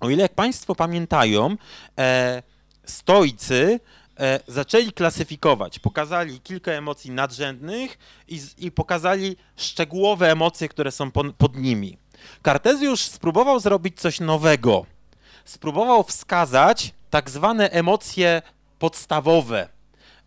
[0.00, 1.56] O ile jak Państwo pamiętają,
[2.84, 3.80] stoicy
[4.20, 5.78] E, zaczęli klasyfikować.
[5.78, 11.96] Pokazali kilka emocji nadrzędnych i, i pokazali szczegółowe emocje, które są po, pod nimi.
[12.42, 14.86] Kartezjusz spróbował zrobić coś nowego.
[15.44, 18.42] Spróbował wskazać tak zwane emocje
[18.78, 19.68] podstawowe.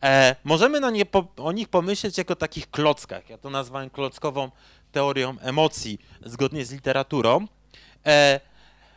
[0.04, 3.30] E, możemy na nie po, o nich pomyśleć jako takich klockach.
[3.30, 4.52] Ja to nazwałem klockową
[4.92, 7.48] teorią emocji, zgodnie z literaturą.
[8.06, 8.40] E,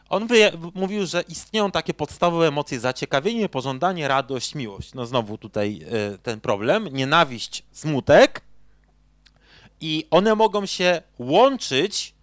[0.08, 0.28] on
[0.74, 4.94] mówił, że istnieją takie podstawowe emocje zaciekawienie, pożądanie, radość, miłość.
[4.94, 5.80] No znowu tutaj
[6.14, 8.40] y, ten problem, nienawiść, smutek.
[9.80, 12.14] I one mogą się łączyć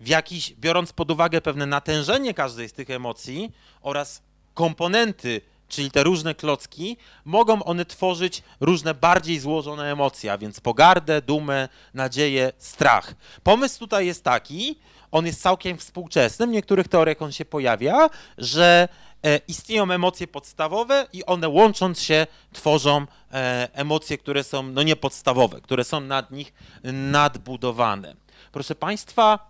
[0.00, 4.22] w jakiś, biorąc pod uwagę pewne natężenie każdej z tych emocji oraz
[4.54, 11.22] komponenty, czyli te różne klocki, mogą one tworzyć różne bardziej złożone emocje, a więc pogardę,
[11.22, 13.14] dumę, nadzieję, strach.
[13.42, 14.78] Pomysł tutaj jest taki,
[15.12, 18.88] on jest całkiem współczesny, w niektórych teoriach on się pojawia, że
[19.24, 25.60] e, istnieją emocje podstawowe i one łącząc się tworzą e, emocje, które są no niepodstawowe,
[25.60, 26.52] które są nad nich
[26.84, 28.16] nadbudowane.
[28.52, 29.49] Proszę Państwa,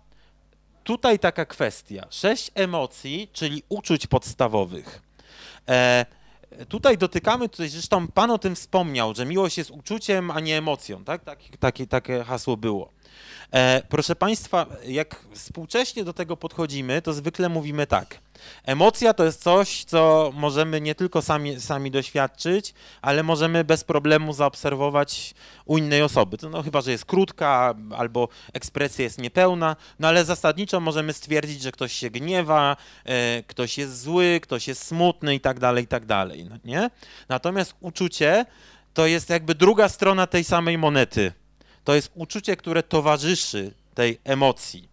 [0.83, 2.07] tutaj taka kwestia.
[2.09, 5.01] Sześć emocji, czyli uczuć podstawowych.
[5.69, 6.05] E,
[6.69, 11.03] tutaj dotykamy, tutaj zresztą Pan o tym wspomniał, że miłość jest uczuciem, a nie emocją,
[11.03, 11.23] tak?
[11.23, 12.89] Taki, takie, takie hasło było.
[13.53, 18.19] E, proszę Państwa, jak współcześnie do tego podchodzimy, to zwykle mówimy tak.
[18.65, 24.33] Emocja to jest coś, co możemy nie tylko sami, sami doświadczyć, ale możemy bez problemu
[24.33, 25.33] zaobserwować
[25.65, 26.37] u innej osoby.
[26.51, 31.71] No, chyba, że jest krótka albo ekspresja jest niepełna, no ale zasadniczo możemy stwierdzić, że
[31.71, 36.05] ktoś się gniewa, e, ktoś jest zły, ktoś jest smutny i tak dalej, i tak
[36.05, 36.45] dalej.
[36.49, 36.89] No, nie?
[37.29, 38.45] Natomiast uczucie
[38.93, 41.33] to jest jakby druga strona tej samej monety
[41.83, 44.89] to jest uczucie, które towarzyszy tej emocji.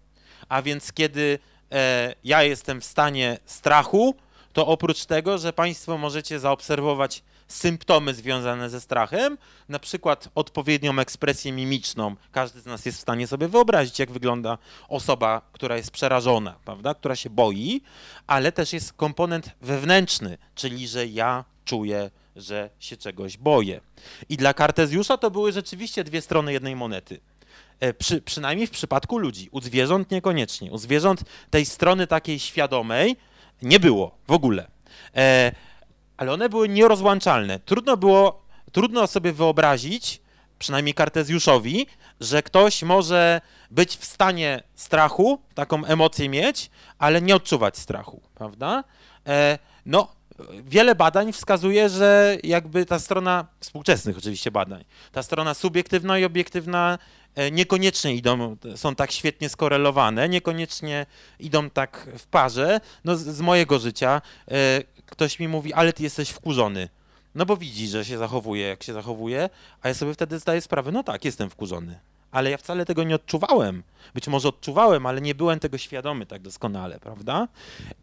[0.48, 1.38] A więc kiedy
[1.72, 4.14] e, ja jestem w stanie strachu,
[4.52, 11.52] to oprócz tego, że Państwo możecie zaobserwować symptomy związane ze strachem, na przykład odpowiednią ekspresję
[11.52, 12.16] mimiczną.
[12.32, 16.94] Każdy z nas jest w stanie sobie wyobrazić, jak wygląda osoba, która jest przerażona, prawda,
[16.94, 17.80] która się boi,
[18.26, 23.80] ale też jest komponent wewnętrzny, czyli że ja czuję że się czegoś boję.
[24.28, 27.20] I dla Kartezjusza to były rzeczywiście dwie strony jednej monety.
[27.80, 29.48] E, przy, przynajmniej w przypadku ludzi.
[29.52, 30.72] U zwierząt niekoniecznie.
[30.72, 33.16] U zwierząt tej strony takiej świadomej
[33.62, 34.70] nie było w ogóle.
[35.16, 35.52] E,
[36.16, 37.60] ale one były nierozłączalne.
[37.60, 40.20] Trudno było, trudno sobie wyobrazić,
[40.58, 41.86] przynajmniej Kartezjuszowi,
[42.20, 48.84] że ktoś może być w stanie strachu, taką emocję mieć, ale nie odczuwać strachu, prawda?
[49.26, 50.17] E, no,
[50.64, 56.98] wiele badań wskazuje, że jakby ta strona, współczesnych oczywiście badań, ta strona subiektywna i obiektywna
[57.34, 61.06] e, niekoniecznie idą, są tak świetnie skorelowane, niekoniecznie
[61.40, 62.80] idą tak w parze.
[63.04, 66.88] No z, z mojego życia e, ktoś mi mówi, ale ty jesteś wkurzony.
[67.34, 69.50] No bo widzi, że się zachowuje, jak się zachowuje,
[69.82, 71.98] a ja sobie wtedy zdaję sprawę, no tak, jestem wkurzony
[72.30, 73.82] ale ja wcale tego nie odczuwałem.
[74.14, 77.48] Być może odczuwałem, ale nie byłem tego świadomy tak doskonale, prawda?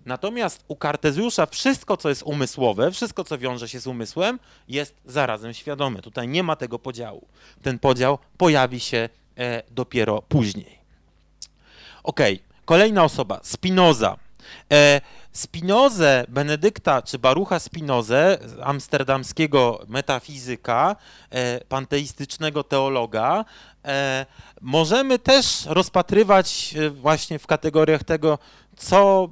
[0.05, 5.53] Natomiast u Kartezjusza wszystko, co jest umysłowe, wszystko, co wiąże się z umysłem, jest zarazem
[5.53, 6.01] świadome.
[6.01, 7.27] Tutaj nie ma tego podziału.
[7.61, 10.79] Ten podział pojawi się e, dopiero później.
[12.03, 12.19] Ok,
[12.65, 14.17] kolejna osoba, Spinoza.
[14.71, 20.95] E, Spinozę Benedykta czy Barucha Spinozę, amsterdamskiego metafizyka,
[21.29, 23.45] e, panteistycznego teologa,
[24.61, 28.39] możemy też rozpatrywać e, właśnie w kategoriach tego,
[28.77, 29.29] co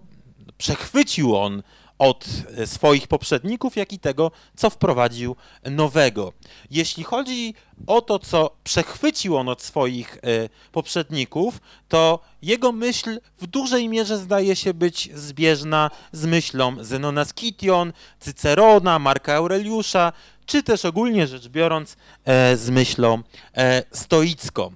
[0.58, 1.64] przechwycił on
[2.00, 2.26] od
[2.66, 5.36] swoich poprzedników, jak i tego, co wprowadził
[5.72, 6.34] nowego.
[6.72, 7.54] Jeśli chodzi
[7.88, 14.18] o to, co przechwycił on od swoich e, poprzedników, to jego myśl w dużej mierze
[14.18, 20.14] zdaje się być zbieżna z myślą Zenona Skition, Cycerona, Marka Aureliusza,
[20.46, 23.24] czy też ogólnie rzecz biorąc e, z myślą
[23.58, 24.72] e, stoicką.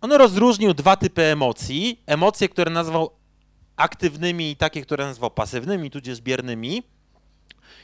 [0.00, 2.02] On rozróżnił dwa typy emocji.
[2.06, 3.10] Emocje, które nazwał
[3.76, 6.82] aktywnymi i takie, które nazwał pasywnymi, tudzież biernymi.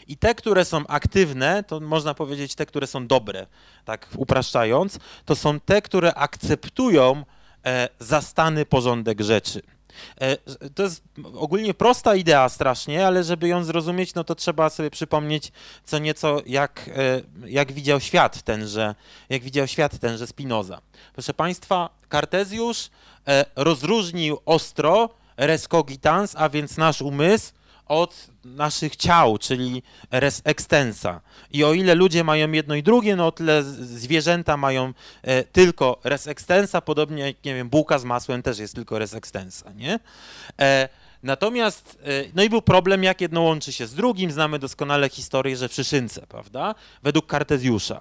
[0.08, 3.46] I te, które są aktywne, to można powiedzieć te, które są dobre,
[3.84, 7.24] tak upraszczając, to są te, które akceptują
[7.64, 9.62] e, zastany porządek rzeczy.
[10.20, 10.36] E,
[10.74, 11.02] to jest
[11.34, 15.52] ogólnie prosta idea strasznie, ale żeby ją zrozumieć, no to trzeba sobie przypomnieć
[15.84, 18.94] co nieco, jak, e, jak widział świat tenże,
[19.28, 20.80] jak widział świat tenże Spinoza.
[21.12, 22.90] Proszę Państwa, Kartezjusz
[23.28, 27.52] e, rozróżnił ostro res cogitans, a więc nasz umysł,
[27.86, 31.20] od naszych ciał, czyli res extensa.
[31.50, 34.92] I o ile ludzie mają jedno i drugie, no o tyle zwierzęta mają
[35.22, 39.14] e, tylko res extensa, podobnie jak, nie wiem, bułka z masłem też jest tylko res
[39.14, 39.98] extensa, nie?
[40.60, 40.88] E,
[41.22, 44.32] natomiast, e, no i był problem, jak jedno łączy się z drugim.
[44.32, 46.74] Znamy doskonale historię, że w Szyszynce, prawda?
[47.02, 48.00] Według Kartezjusza.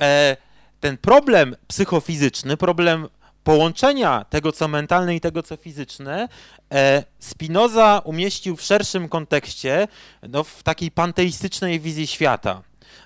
[0.00, 0.36] E,
[0.80, 3.08] ten problem psychofizyczny, problem
[3.44, 6.28] połączenia tego, co mentalne i tego, co fizyczne,
[6.72, 9.88] e, Spinoza umieścił w szerszym kontekście,
[10.28, 12.62] no, w takiej panteistycznej wizji świata,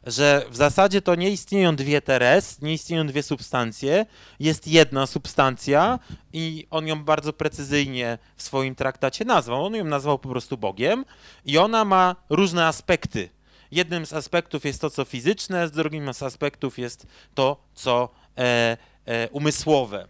[0.06, 4.06] że w zasadzie to nie istnieją dwie teres, nie istnieją dwie substancje,
[4.40, 5.98] jest jedna substancja
[6.32, 9.64] i on ją bardzo precyzyjnie w swoim traktacie nazwał.
[9.64, 11.04] On ją nazwał po prostu Bogiem
[11.44, 13.28] i ona ma różne aspekty.
[13.70, 18.76] Jednym z aspektów jest to, co fizyczne, z drugim z aspektów jest to, co e,
[19.06, 20.08] e, umysłowe.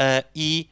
[0.00, 0.68] E, I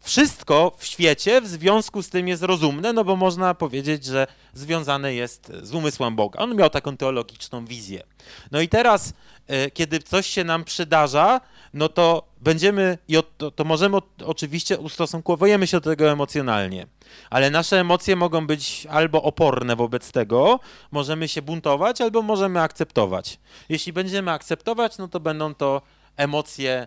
[0.00, 5.14] wszystko w świecie w związku z tym jest rozumne, no bo można powiedzieć, że związane
[5.14, 6.38] jest z umysłem Boga.
[6.40, 8.02] On miał taką teologiczną wizję.
[8.50, 9.12] No i teraz,
[9.46, 11.40] e, kiedy coś się nam przydarza,
[11.74, 12.98] no to będziemy,
[13.38, 16.86] to, to możemy oczywiście ustosunkowujemy się do tego emocjonalnie,
[17.30, 23.38] ale nasze emocje mogą być albo oporne wobec tego, możemy się buntować, albo możemy akceptować.
[23.68, 25.82] Jeśli będziemy akceptować, no to będą to
[26.16, 26.86] emocje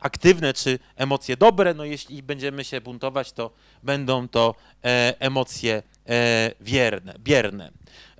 [0.00, 1.74] aktywne czy emocje dobre.
[1.74, 3.50] No jeśli będziemy się buntować, to
[3.82, 4.54] będą to
[4.84, 7.70] e, emocje e, wierne, bierne.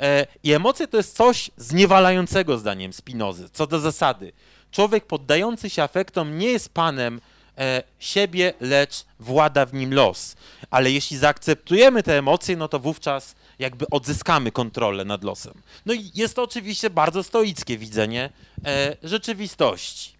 [0.00, 4.32] E, I emocje to jest coś zniewalającego zdaniem Spinozy, co do zasady.
[4.70, 7.20] Człowiek poddający się afektom nie jest panem
[7.58, 10.36] e, siebie, lecz włada w nim los.
[10.70, 15.54] Ale jeśli zaakceptujemy te emocje, no to wówczas jakby odzyskamy kontrolę nad losem.
[15.86, 18.30] No i jest to oczywiście bardzo stoickie widzenie
[18.64, 20.13] e, rzeczywistości.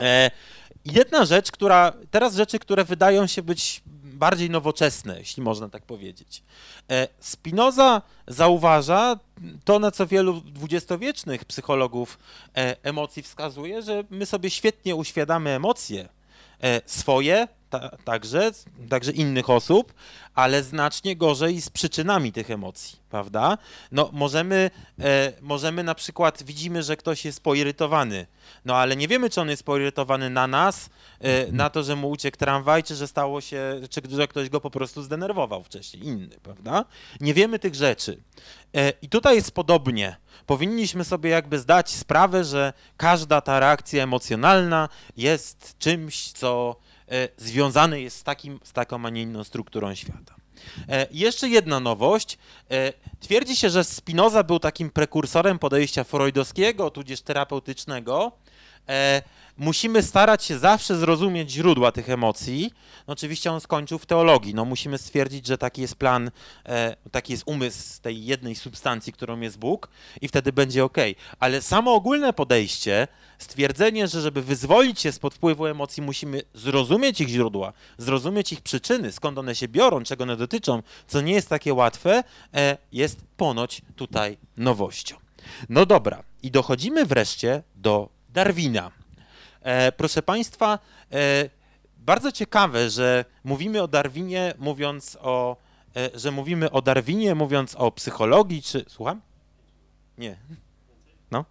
[0.00, 0.30] E,
[0.84, 6.42] jedna rzecz, która, teraz rzeczy, które wydają się być bardziej nowoczesne, jeśli można tak powiedzieć.
[6.90, 9.18] E, Spinoza zauważa
[9.64, 12.18] to, na co wielu dwudziestowiecznych psychologów
[12.56, 16.08] e, emocji wskazuje, że my sobie świetnie uświadamy emocje
[16.86, 18.50] swoje, ta, także,
[18.88, 19.94] także innych osób,
[20.34, 23.58] ale znacznie gorzej z przyczynami tych emocji, prawda?
[23.92, 28.26] No możemy, e, możemy na przykład, widzimy, że ktoś jest poirytowany,
[28.64, 30.90] no ale nie wiemy, czy on jest poirytowany na nas,
[31.20, 34.60] e, na to, że mu uciekł tramwaj, czy że stało się, czy że ktoś go
[34.60, 36.84] po prostu zdenerwował wcześniej, inny, prawda?
[37.20, 38.22] Nie wiemy tych rzeczy.
[38.76, 40.16] E, I tutaj jest podobnie.
[40.46, 46.76] Powinniśmy sobie jakby zdać sprawę, że każda ta reakcja emocjonalna jest czymś, co
[47.36, 50.34] związany jest z, takim, z taką, a nie inną strukturą świata.
[50.88, 52.38] E, jeszcze jedna nowość.
[52.70, 58.32] E, twierdzi się, że Spinoza był takim prekursorem podejścia freudowskiego, tudzież terapeutycznego,
[59.60, 62.70] musimy starać się zawsze zrozumieć źródła tych emocji.
[63.06, 64.54] No oczywiście on skończył w teologii.
[64.54, 66.30] No musimy stwierdzić, że taki jest plan,
[66.66, 69.88] e, taki jest umysł tej jednej substancji, którą jest Bóg
[70.20, 70.96] i wtedy będzie ok.
[71.40, 77.28] Ale samo ogólne podejście, stwierdzenie, że żeby wyzwolić się spod wpływu emocji, musimy zrozumieć ich
[77.28, 81.74] źródła, zrozumieć ich przyczyny, skąd one się biorą, czego one dotyczą, co nie jest takie
[81.74, 82.24] łatwe,
[82.54, 85.16] e, jest ponoć tutaj nowością.
[85.68, 88.90] No dobra, i dochodzimy wreszcie do Darwina.
[89.62, 90.78] E, proszę Państwa,
[91.12, 91.50] e,
[91.98, 95.56] bardzo ciekawe, że mówimy o Darwinie, mówiąc o,
[95.96, 99.20] e, że mówimy o Darwinie, mówiąc o psychologii, czy słucham?
[100.18, 100.36] Nie.
[101.30, 101.44] No?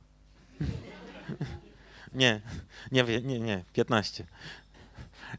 [2.13, 2.41] Nie,
[2.91, 4.25] nie, nie, nie, 15.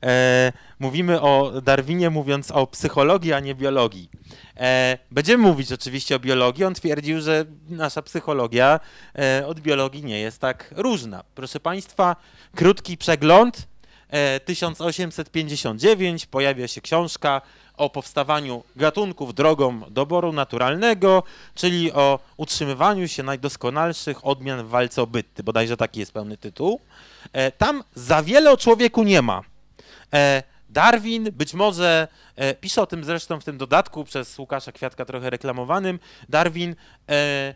[0.02, 4.10] E, mówimy o Darwinie, mówiąc o psychologii, a nie biologii.
[4.56, 6.64] E, będziemy mówić oczywiście o biologii.
[6.64, 8.80] On twierdził, że nasza psychologia
[9.18, 11.24] e, od biologii nie jest tak różna.
[11.34, 12.16] Proszę Państwa,
[12.54, 13.70] krótki przegląd.
[14.44, 17.40] 1859 e, pojawia się książka
[17.76, 21.22] o powstawaniu gatunków drogą doboru naturalnego,
[21.54, 25.42] czyli o utrzymywaniu się najdoskonalszych odmian w walce o byty.
[25.42, 26.80] Bodajże taki jest pełny tytuł.
[27.32, 29.42] E, tam za wiele o człowieku nie ma.
[30.14, 35.04] E, Darwin, być może, e, pisze o tym zresztą w tym dodatku przez Łukasza Kwiatka
[35.04, 35.98] trochę reklamowanym,
[36.28, 36.76] Darwin
[37.10, 37.54] e,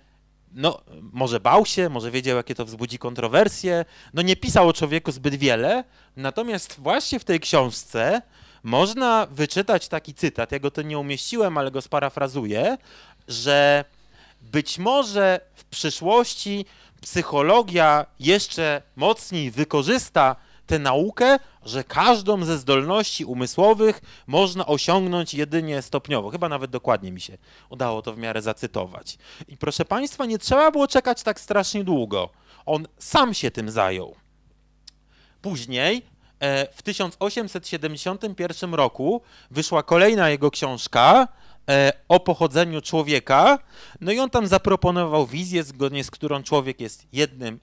[0.55, 0.81] no,
[1.13, 3.85] może bał się, może wiedział, jakie to wzbudzi kontrowersje,
[4.15, 5.85] no nie pisał o człowieku zbyt wiele,
[6.17, 8.23] natomiast właśnie w tej książce
[8.63, 12.79] można wyczytać taki cytat, ja go to nie umieściłem, ale go sparafrazuję,
[13.29, 13.85] że
[14.41, 16.67] być może w przyszłości
[17.01, 20.37] psychologia jeszcze mocniej wykorzysta
[20.67, 26.31] tę naukę, że każdą ze zdolności umysłowych można osiągnąć jedynie stopniowo.
[26.31, 27.39] Chyba nawet dokładnie mi się
[27.71, 29.19] udało to w miarę zacytować.
[29.49, 32.31] I proszę Państwa, nie trzeba było czekać tak strasznie długo.
[32.67, 34.15] On sam się tym zajął.
[35.43, 36.03] Później,
[36.41, 41.29] e, w 1871 roku, wyszła kolejna jego książka
[41.69, 43.59] e, o pochodzeniu człowieka.
[44.01, 47.61] No i on tam zaproponował wizję, zgodnie z którą człowiek jest jednym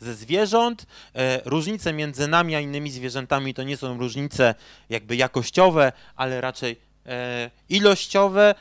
[0.00, 0.86] ze zwierząt.
[1.14, 4.54] E, różnice między nami a innymi zwierzętami to nie są różnice
[4.88, 8.54] jakby jakościowe, ale raczej e, ilościowe.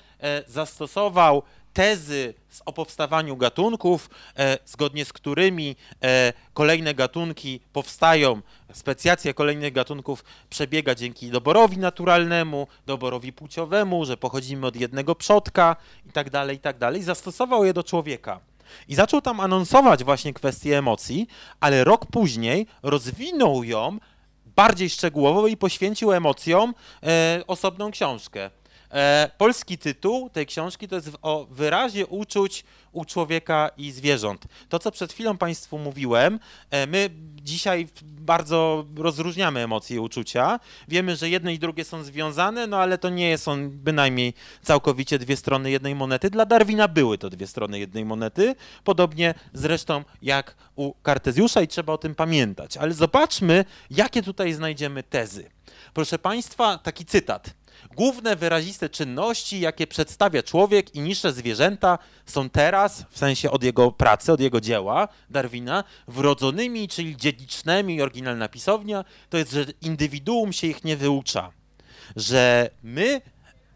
[0.47, 1.43] Zastosował
[1.74, 2.34] tezy
[2.66, 4.10] o powstawaniu gatunków,
[4.66, 5.76] zgodnie z którymi
[6.54, 8.41] kolejne gatunki powstają,
[8.74, 15.76] specjacja kolejnych gatunków przebiega dzięki doborowi naturalnemu, doborowi płciowemu, że pochodzimy od jednego przodka
[16.06, 16.91] itd., tak itd.
[16.91, 18.49] Tak Zastosował je do człowieka.
[18.88, 21.28] I zaczął tam anonsować właśnie kwestię emocji,
[21.60, 23.98] ale rok później rozwinął ją
[24.46, 28.50] bardziej szczegółowo i poświęcił emocjom e, osobną książkę.
[28.92, 34.46] E, polski tytuł tej książki to jest o wyrazie uczuć u człowieka i zwierząt.
[34.70, 36.40] To, co przed chwilą Państwu mówiłem,
[36.72, 37.10] e, my
[37.42, 40.60] dzisiaj bardzo rozróżniamy emocje i uczucia.
[40.88, 44.34] Wiemy, że jedne i drugie są związane, no ale to nie są bynajmniej
[44.64, 46.30] całkowicie dwie strony jednej monety.
[46.30, 51.94] Dla Darwina były to dwie strony jednej monety, podobnie zresztą jak u Kartezjusza i trzeba
[51.94, 52.78] o tym pamiętać.
[52.78, 55.50] Ale zobaczmy, jakie tutaj znajdziemy tezy.
[55.94, 57.54] Proszę Państwa, taki cytat.
[57.96, 63.92] Główne wyraziste czynności, jakie przedstawia człowiek i niższe zwierzęta, są teraz, w sensie od jego
[63.92, 70.68] pracy, od jego dzieła Darwina, wrodzonymi, czyli dziedzicznymi, oryginalna pisownia, to jest, że indywiduum się
[70.68, 71.52] ich nie wyucza.
[72.16, 73.22] Że my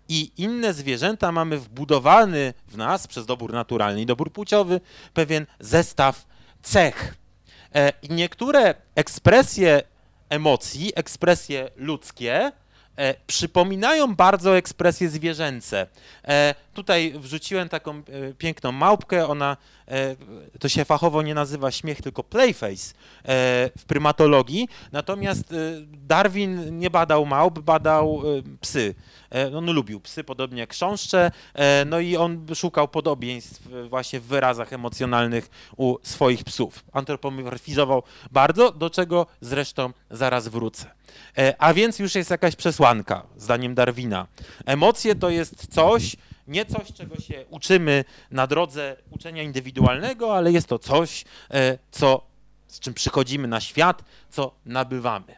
[0.10, 4.82] i inne zwierzęta mamy wbudowany w nas przez dobór naturalny i dobór płciowy
[5.14, 6.26] pewien zestaw
[6.62, 7.16] cech.
[7.76, 9.82] E, I niektóre ekspresje
[10.30, 12.52] emocji, ekspresje ludzkie,
[12.98, 15.88] e, przypominają bardzo ekspresje zwierzęce.
[16.28, 18.02] E, tutaj wrzuciłem taką e,
[18.38, 20.16] piękną małpkę, ona, e,
[20.60, 22.94] to się fachowo nie nazywa śmiech, tylko playface e,
[23.78, 25.56] w prymatologii, natomiast e,
[26.08, 28.22] Darwin nie badał małp, badał
[28.62, 28.96] psy.
[29.58, 31.32] On lubił psy, podobnie jak chrząszcze,
[31.86, 36.84] no i on szukał podobieństw właśnie w wyrazach emocjonalnych u swoich psów.
[36.92, 40.92] Antropomorfizował bardzo, do czego zresztą zaraz wrócę.
[41.58, 42.83] A więc już jest jakaś przesłanka,
[43.38, 44.28] zdaniem Darwina.
[44.66, 46.16] Emocje to jest coś,
[46.48, 52.22] nie coś, czego się uczymy na drodze uczenia indywidualnego, ale jest to coś, e, co,
[52.68, 55.36] z czym przychodzimy na świat, co nabywamy.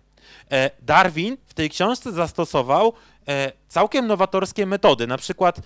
[0.51, 2.93] E, Darwin w tej książce zastosował
[3.27, 5.07] e, całkiem nowatorskie metody.
[5.07, 5.61] Na przykład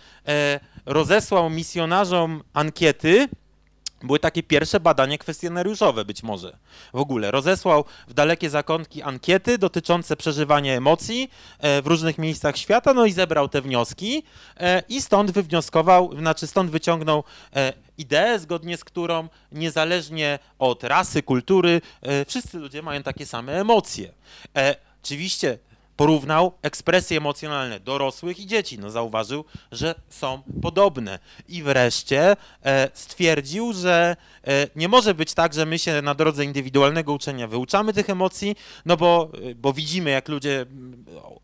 [0.85, 3.29] rozesłał misjonarzom ankiety,
[4.03, 6.57] były takie pierwsze badania kwestionariuszowe być może
[6.93, 7.31] w ogóle.
[7.31, 13.11] Rozesłał w dalekie zakątki ankiety dotyczące przeżywania emocji e, w różnych miejscach świata, no i
[13.11, 14.23] zebrał te wnioski
[14.57, 17.23] e, i stąd wywnioskował, znaczy stąd wyciągnął
[17.55, 21.81] e, ideę, zgodnie z którą niezależnie od rasy, kultury,
[22.27, 24.13] wszyscy ludzie mają takie same emocje.
[25.03, 25.57] Oczywiście
[25.99, 28.79] porównał ekspresje emocjonalne dorosłych i dzieci.
[28.79, 31.19] No zauważył, że są podobne.
[31.47, 32.35] I wreszcie
[32.65, 34.15] e, stwierdził, że
[34.47, 38.55] e, nie może być tak, że my się na drodze indywidualnego uczenia wyuczamy tych emocji,
[38.85, 40.65] no bo, e, bo widzimy, jak ludzie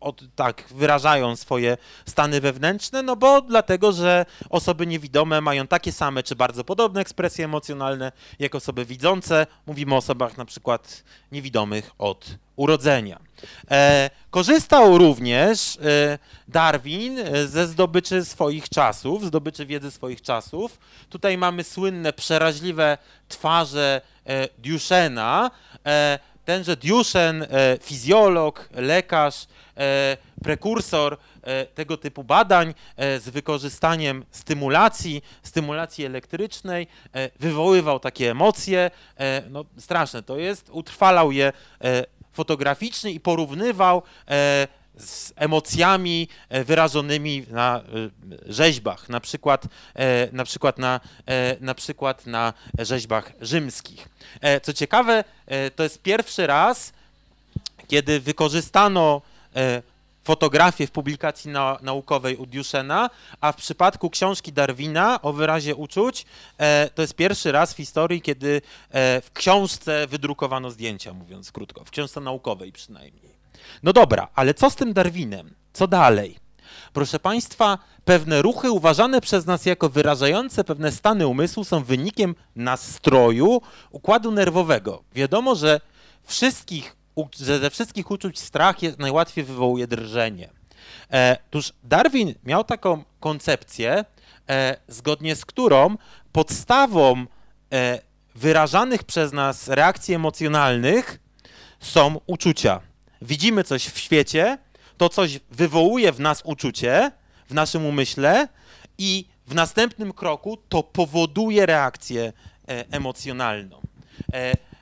[0.00, 1.76] od, tak wyrażają swoje
[2.06, 7.44] stany wewnętrzne, no bo dlatego, że osoby niewidome mają takie same czy bardzo podobne ekspresje
[7.44, 9.46] emocjonalne jak osoby widzące.
[9.66, 13.20] Mówimy o osobach na przykład niewidomych od urodzenia.
[13.70, 16.18] E, korzystał również e,
[16.48, 20.78] Darwin e, ze zdobyczy swoich czasów, zdobyczy wiedzy swoich czasów.
[21.10, 25.50] Tutaj mamy słynne, przeraźliwe twarze e, Duchenna.
[25.86, 27.46] E, tenże Duchen,
[27.82, 29.46] fizjolog, lekarz,
[30.42, 31.16] prekursor
[31.74, 36.86] tego typu badań z wykorzystaniem stymulacji, stymulacji elektrycznej,
[37.40, 38.90] wywoływał takie emocje,
[39.50, 41.52] no straszne to jest, utrwalał je
[42.36, 47.82] fotograficznie i porównywał e, z emocjami e, wyrażonymi na e,
[48.52, 49.64] rzeźbach, na przykład,
[50.32, 51.00] na przykład, na,
[51.60, 54.08] na przykład na rzeźbach rzymskich.
[54.62, 55.24] Co ciekawe,
[55.76, 56.92] to jest pierwszy raz,
[57.88, 59.22] kiedy wykorzystano
[60.26, 63.10] fotografię w publikacji na, naukowej u Duchena,
[63.40, 66.26] a w przypadku książki Darwina o wyrazie uczuć,
[66.58, 71.84] e, to jest pierwszy raz w historii, kiedy e, w książce wydrukowano zdjęcia, mówiąc krótko,
[71.84, 73.36] w książce naukowej przynajmniej.
[73.82, 75.54] No dobra, ale co z tym Darwinem?
[75.72, 76.36] Co dalej?
[76.92, 83.60] Proszę Państwa, pewne ruchy uważane przez nas jako wyrażające pewne stany umysłu są wynikiem nastroju
[83.90, 85.02] układu nerwowego.
[85.14, 85.80] Wiadomo, że
[86.24, 86.95] wszystkich,
[87.40, 90.50] że ze wszystkich uczuć strach jest, najłatwiej wywołuje drżenie.
[91.12, 94.04] E, Otóż Darwin miał taką koncepcję,
[94.48, 95.96] e, zgodnie z którą
[96.32, 97.26] podstawą
[97.72, 98.00] e,
[98.34, 101.18] wyrażanych przez nas reakcji emocjonalnych
[101.80, 102.80] są uczucia.
[103.22, 104.58] Widzimy coś w świecie,
[104.96, 107.12] to coś wywołuje w nas uczucie,
[107.48, 108.48] w naszym umyśle
[108.98, 112.32] i w następnym kroku to powoduje reakcję
[112.68, 113.80] e, emocjonalną.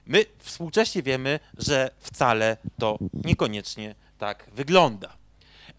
[0.06, 5.16] My współcześnie wiemy, że wcale to niekoniecznie tak wygląda.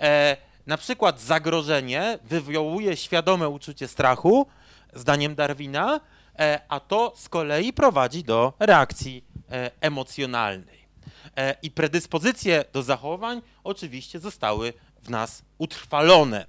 [0.01, 4.47] E, na przykład zagrożenie wywołuje świadome uczucie strachu,
[4.93, 5.99] zdaniem Darwina,
[6.39, 10.85] e, a to z kolei prowadzi do reakcji e, emocjonalnej.
[11.37, 14.73] E, I predyspozycje do zachowań oczywiście zostały
[15.03, 16.45] w nas utrwalone.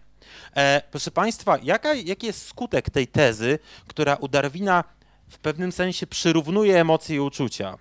[0.56, 4.84] E, proszę Państwa, jaka, jaki jest skutek tej tezy, która u Darwina
[5.28, 7.78] w pewnym sensie przyrównuje emocje i uczucia?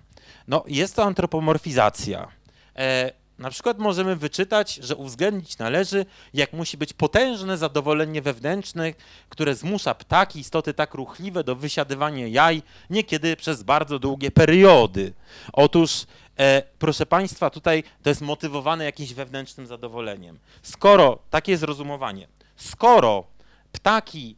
[0.48, 2.28] No, jest to antropomorfizacja.
[2.76, 8.92] E, na przykład możemy wyczytać, że uwzględnić należy, jak musi być potężne zadowolenie wewnętrzne,
[9.28, 15.12] które zmusza ptaki, istoty tak ruchliwe do wysiadywania jaj, niekiedy przez bardzo długie periody.
[15.52, 16.06] Otóż,
[16.38, 20.38] e, proszę Państwa, tutaj to jest motywowane jakimś wewnętrznym zadowoleniem.
[20.62, 23.24] Skoro, takie jest rozumowanie, skoro
[23.72, 24.36] ptaki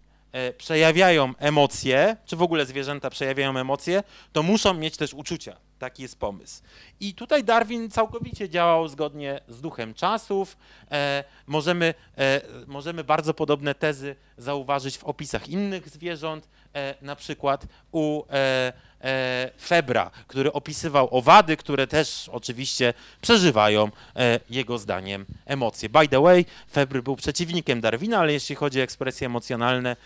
[0.58, 4.02] przejawiają emocje, czy w ogóle zwierzęta przejawiają emocje,
[4.32, 5.56] to muszą mieć też uczucia.
[5.78, 6.62] Taki jest pomysł.
[7.00, 10.56] I tutaj Darwin całkowicie działał zgodnie z duchem czasów.
[10.90, 17.66] E, możemy, e, możemy bardzo podobne tezy zauważyć w opisach innych zwierząt, e, na przykład
[17.92, 25.88] u e, e, Febra, który opisywał owady, które też oczywiście przeżywają e, jego zdaniem emocje.
[25.88, 29.96] By the way, Febr był przeciwnikiem Darwina, ale jeśli chodzi o ekspresje emocjonalne,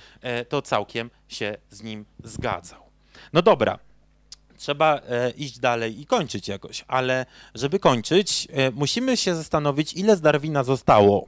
[0.49, 2.83] to całkiem się z nim zgadzał.
[3.33, 3.79] No dobra,
[4.63, 10.17] trzeba e, iść dalej i kończyć jakoś, ale żeby kończyć, e, musimy się zastanowić, ile
[10.17, 11.27] z Darwina zostało.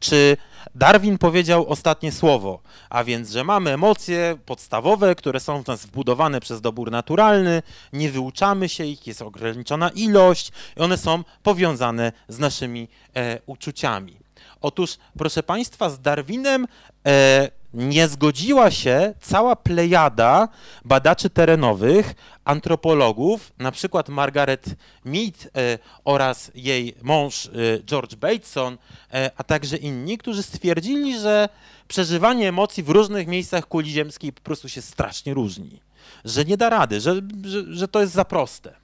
[0.00, 0.36] Czy
[0.74, 2.60] Darwin powiedział ostatnie słowo,
[2.90, 7.62] a więc, że mamy emocje podstawowe, które są w nas wbudowane przez dobór naturalny,
[7.92, 14.16] nie wyuczamy się ich, jest ograniczona ilość i one są powiązane z naszymi e, uczuciami.
[14.60, 16.66] Otóż, proszę Państwa, z Darwinem
[17.06, 20.48] e, nie zgodziła się cała plejada
[20.84, 22.14] badaczy terenowych,
[22.44, 24.66] antropologów, na przykład Margaret
[25.04, 27.50] Mead e, oraz jej mąż e,
[27.84, 28.78] George Bateson,
[29.12, 31.48] e, a także inni, którzy stwierdzili, że
[31.88, 35.80] przeżywanie emocji w różnych miejscach kuli ziemskiej po prostu się strasznie różni,
[36.24, 37.14] że nie da rady, że,
[37.44, 38.74] że, że to jest za proste.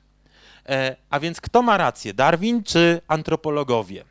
[1.10, 4.04] A więc kto ma rację, Darwin czy antropologowie?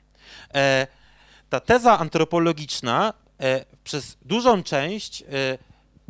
[1.49, 3.13] Ta teza antropologiczna
[3.83, 5.25] przez dużą część, e,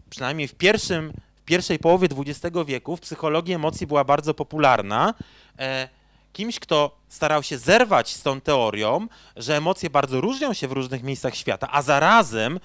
[0.10, 5.14] przynajmniej w, pierwszym, w pierwszej połowie XX wieku, w psychologii emocji była bardzo popularna.
[5.60, 5.90] E,
[6.34, 11.04] kimś, kto starał się zerwać z tą teorią, że emocje bardzo różnią się w różnych
[11.04, 12.60] miejscach świata, a zarazem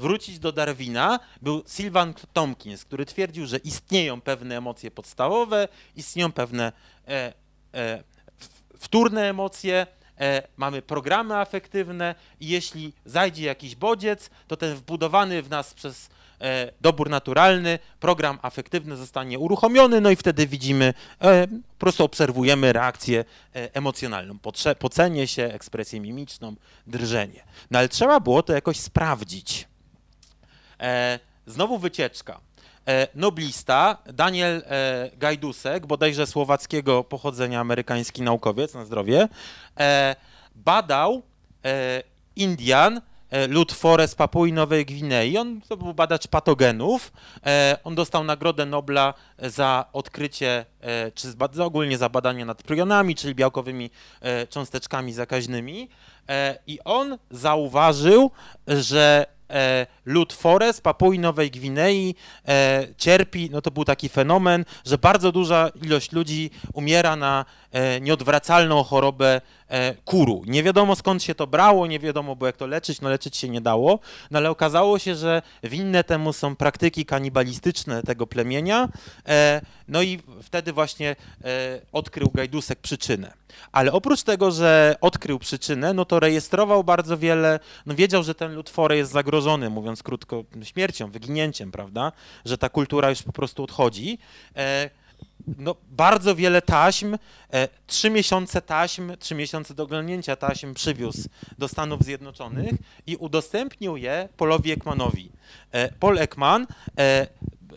[0.00, 6.72] wrócić do Darwina, był Sylvan Tompkins, który twierdził, że istnieją pewne emocje podstawowe, istnieją pewne
[8.78, 9.86] wtórne emocje, e,
[10.56, 16.08] mamy programy afektywne i jeśli zajdzie jakiś bodziec, to ten wbudowany w nas przez
[16.40, 22.72] e, dobór naturalny program afektywny zostanie uruchomiony, no i wtedy widzimy, e, po prostu obserwujemy
[22.72, 24.38] reakcję e, emocjonalną,
[24.78, 26.54] pocenie się, ekspresję mimiczną,
[26.86, 27.44] drżenie.
[27.70, 29.68] No ale trzeba było to jakoś sprawdzić.
[30.80, 32.40] E, znowu wycieczka.
[32.86, 39.28] E, noblista Daniel e, Gajdusek, bodajże słowackiego pochodzenia amerykański naukowiec na zdrowie,
[39.80, 40.16] e,
[40.54, 41.22] badał
[42.36, 43.00] Indian,
[43.48, 45.38] lud Forest Papui Nowej Gwinei.
[45.38, 47.12] On to był badacz patogenów.
[47.84, 50.64] On dostał Nagrodę Nobla za odkrycie,
[51.14, 53.90] czy ogólnie za badanie nad prionami, czyli białkowymi
[54.48, 55.88] cząsteczkami zakaźnymi.
[56.66, 58.30] I on zauważył,
[58.66, 62.14] że e, lud Forest, Papui Nowej Gwinei
[62.48, 68.00] e, cierpi, no to był taki fenomen, że bardzo duża ilość ludzi umiera na e,
[68.00, 70.42] nieodwracalną chorobę e, kuru.
[70.46, 73.48] Nie wiadomo skąd się to brało, nie wiadomo było jak to leczyć, no leczyć się
[73.48, 73.98] nie dało,
[74.30, 78.88] no ale okazało się, że winne temu są praktyki kanibalistyczne tego plemienia,
[79.28, 83.32] e, no i wtedy właśnie e, odkrył Gajdusek przyczynę.
[83.72, 88.54] Ale oprócz tego, że odkrył przyczynę, no to rejestrował bardzo wiele, no wiedział, że ten
[88.54, 92.12] lud Fore jest zagrożony, mówiąc krótko, śmiercią, wyginięciem, prawda,
[92.44, 94.18] że ta kultura już po prostu odchodzi.
[94.56, 94.90] E,
[95.58, 97.16] no, bardzo wiele taśm,
[97.52, 101.28] e, trzy miesiące taśm, trzy miesiące do oglądnięcia taśm przywiózł
[101.58, 102.74] do Stanów Zjednoczonych
[103.06, 105.30] i udostępnił je Polowi Ekmanowi.
[106.00, 106.66] Paul Ekman,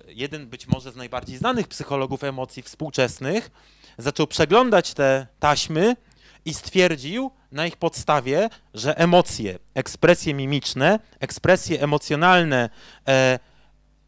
[0.10, 3.52] jeden być może z najbardziej znanych psychologów emocji współczesnych,
[3.98, 5.96] zaczął przeglądać te taśmy
[6.46, 12.70] i stwierdził na ich podstawie, że emocje, ekspresje mimiczne, ekspresje emocjonalne
[13.08, 13.40] e,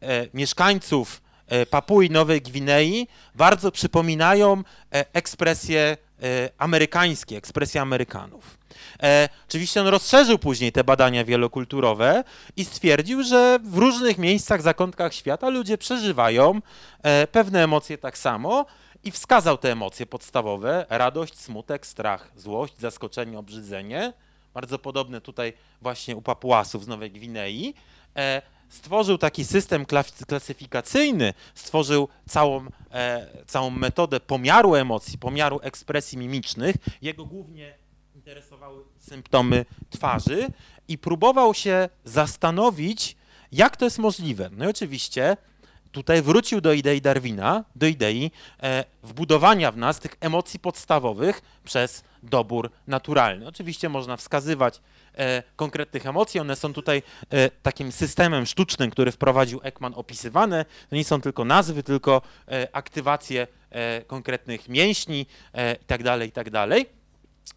[0.00, 8.58] e, mieszkańców e, Papui Nowej Gwinei bardzo przypominają e, ekspresje e, amerykańskie, ekspresje Amerykanów.
[9.02, 12.24] E, oczywiście on rozszerzył później te badania wielokulturowe
[12.56, 16.60] i stwierdził, że w różnych miejscach, zakątkach świata ludzie przeżywają
[17.02, 18.66] e, pewne emocje tak samo,
[19.04, 24.12] i wskazał te emocje podstawowe: radość, smutek, strach, złość, zaskoczenie, obrzydzenie.
[24.54, 27.74] Bardzo podobne tutaj właśnie u Papuasów z Nowej Gwinei.
[28.16, 29.86] E, stworzył taki system
[30.28, 36.76] klasyfikacyjny, stworzył całą, e, całą metodę pomiaru emocji, pomiaru ekspresji mimicznych.
[37.02, 37.81] Jego głównie
[38.26, 40.48] interesowały symptomy twarzy
[40.88, 43.16] i próbował się zastanowić,
[43.52, 44.50] jak to jest możliwe.
[44.52, 45.36] No i oczywiście
[45.92, 48.30] tutaj wrócił do idei Darwina, do idei
[48.62, 53.48] e, wbudowania w nas tych emocji podstawowych przez dobór naturalny.
[53.48, 54.80] Oczywiście można wskazywać
[55.14, 60.64] e, konkretnych emocji, one są tutaj e, takim systemem sztucznym, który wprowadził Ekman opisywane.
[60.90, 65.26] To nie są tylko nazwy, tylko e, aktywacje e, konkretnych mięśni
[65.80, 66.66] itd., e, itd.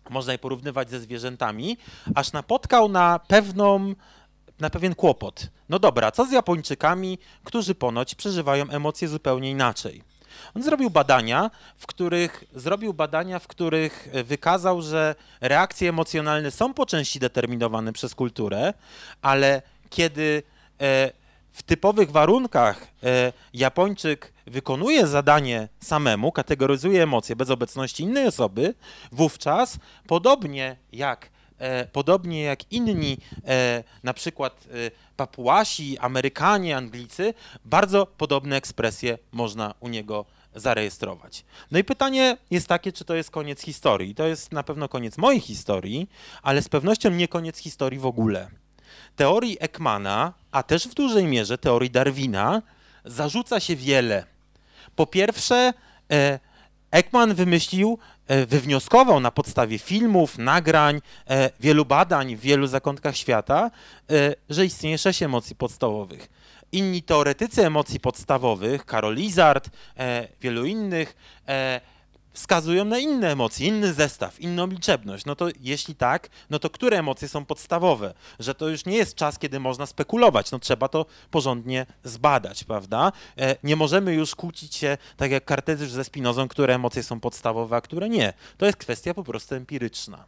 [0.10, 1.78] Można je porównywać ze zwierzętami,
[2.16, 3.96] aż napotkał na pewną
[4.60, 5.48] na pewien kłopot.
[5.70, 10.04] No dobra, co z Japończykami, którzy ponoć przeżywają emocje zupełnie inaczej?
[10.56, 16.86] On zrobił badania, w których zrobił badania, w których wykazał, że reakcje emocjonalne są po
[16.86, 18.74] części determinowane przez kulturę,
[19.22, 20.44] ale kiedy
[20.82, 21.12] e,
[21.56, 28.74] w typowych warunkach e, Japończyk wykonuje zadanie samemu, kategoryzuje emocje bez obecności innej osoby,
[29.12, 29.78] wówczas
[30.08, 34.68] podobnie jak e, podobnie jak inni, e, na przykład
[35.18, 37.34] Papuasi, Amerykanie, Anglicy,
[37.66, 40.26] bardzo podobne ekspresje można u niego
[40.56, 41.46] zarejestrować.
[41.72, 44.16] No i pytanie jest takie, czy to jest koniec historii.
[44.16, 46.10] To jest na pewno koniec mojej historii,
[46.42, 48.65] ale z pewnością nie koniec historii w ogóle.
[49.16, 52.62] Teorii Ekmana, a też w dużej mierze teorii Darwina,
[53.06, 54.26] zarzuca się wiele.
[54.96, 55.74] Po pierwsze,
[56.12, 56.40] e,
[56.92, 63.72] Ekman wymyślił, e, wywnioskował na podstawie filmów, nagrań, e, wielu badań w wielu zakątkach świata,
[64.50, 66.30] że istnieje sześć emocji podstawowych.
[66.72, 69.70] Inni teoretycy emocji podstawowych, Karol Lizard,
[70.42, 71.16] wielu innych,
[72.36, 75.26] wskazują na inne emocje, inny zestaw, inną liczebność.
[75.26, 78.14] No to jeśli tak, no to które emocje są podstawowe?
[78.40, 83.12] Że to już nie jest czas, kiedy można spekulować, no trzeba to porządnie zbadać, prawda?
[83.38, 87.76] E, nie możemy już kłócić się, tak jak Kartezjusz ze Spinozą, które emocje są podstawowe,
[87.76, 88.34] a które nie.
[88.58, 90.26] To jest kwestia po prostu empiryczna.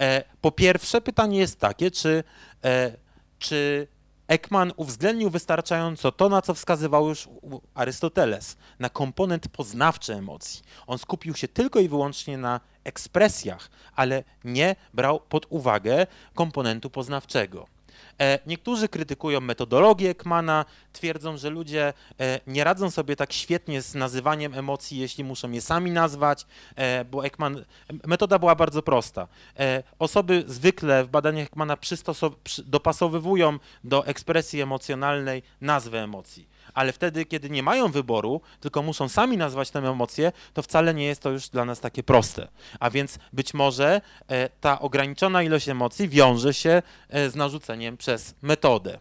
[0.00, 2.24] E, po pierwsze pytanie jest takie, czy,
[2.64, 2.92] e,
[3.38, 3.88] czy
[4.28, 7.28] Ekman uwzględnił wystarczająco to, na co wskazywał już
[7.74, 10.62] Arystoteles, na komponent poznawczy emocji.
[10.86, 17.77] On skupił się tylko i wyłącznie na ekspresjach, ale nie brał pod uwagę komponentu poznawczego.
[18.20, 23.94] E, niektórzy krytykują metodologię Ekmana, twierdzą, że ludzie e, nie radzą sobie tak świetnie z
[23.94, 26.46] nazywaniem emocji, jeśli muszą je sami nazwać,
[26.76, 27.64] e, bo Ekman,
[28.06, 29.28] metoda była bardzo prosta.
[29.98, 31.76] Osoby zwykle w badaniach Ekmana
[32.64, 39.36] dopasowywują do ekspresji emocjonalnej nazwę emocji ale wtedy, kiedy nie mają wyboru, tylko muszą sami
[39.36, 42.48] nazwać tę emocję, to wcale nie jest to już dla nas takie proste.
[42.80, 48.34] A więc być może e, ta ograniczona ilość emocji wiąże się e, z narzuceniem przez
[48.42, 48.98] metodę.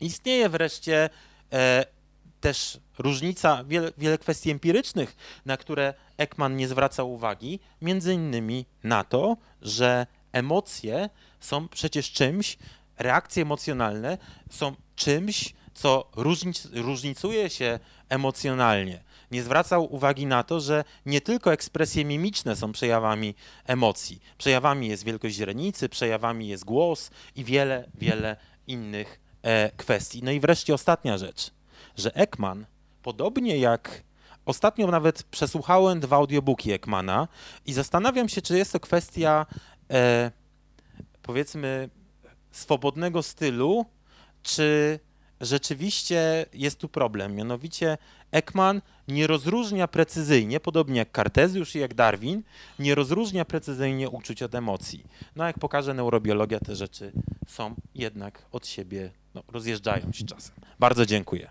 [0.00, 1.10] Istnieje wreszcie
[1.52, 1.84] e,
[2.40, 9.04] też różnica, wiele, wiele kwestii empirycznych, na które Ekman nie zwraca uwagi, między innymi na
[9.04, 11.08] to, że emocje
[11.40, 12.58] są przecież czymś,
[12.98, 14.18] reakcje emocjonalne
[14.50, 19.04] są czymś, co różnic, różnicuje się emocjonalnie.
[19.30, 23.34] Nie zwracał uwagi na to, że nie tylko ekspresje mimiczne są przejawami
[23.66, 24.20] emocji.
[24.38, 30.22] Przejawami jest wielkość źrenicy, przejawami jest głos i wiele, wiele innych e, kwestii.
[30.22, 31.50] No i wreszcie ostatnia rzecz,
[31.96, 32.66] że Ekman,
[33.02, 34.02] podobnie jak
[34.46, 37.28] ostatnio nawet przesłuchałem dwa audiobooki Ekmana
[37.66, 39.46] i zastanawiam się, czy jest to kwestia
[39.90, 40.30] e,
[41.22, 41.88] powiedzmy
[42.50, 43.86] swobodnego stylu,
[44.42, 44.98] czy
[45.40, 47.34] rzeczywiście jest tu problem.
[47.34, 47.98] Mianowicie
[48.30, 52.42] Ekman nie rozróżnia precyzyjnie, podobnie jak Kartezjusz i jak Darwin,
[52.78, 55.04] nie rozróżnia precyzyjnie uczuć od emocji.
[55.36, 57.12] No jak pokaże neurobiologia, te rzeczy
[57.48, 60.54] są jednak od siebie, no, rozjeżdżają się czasem.
[60.78, 61.50] Bardzo dziękuję.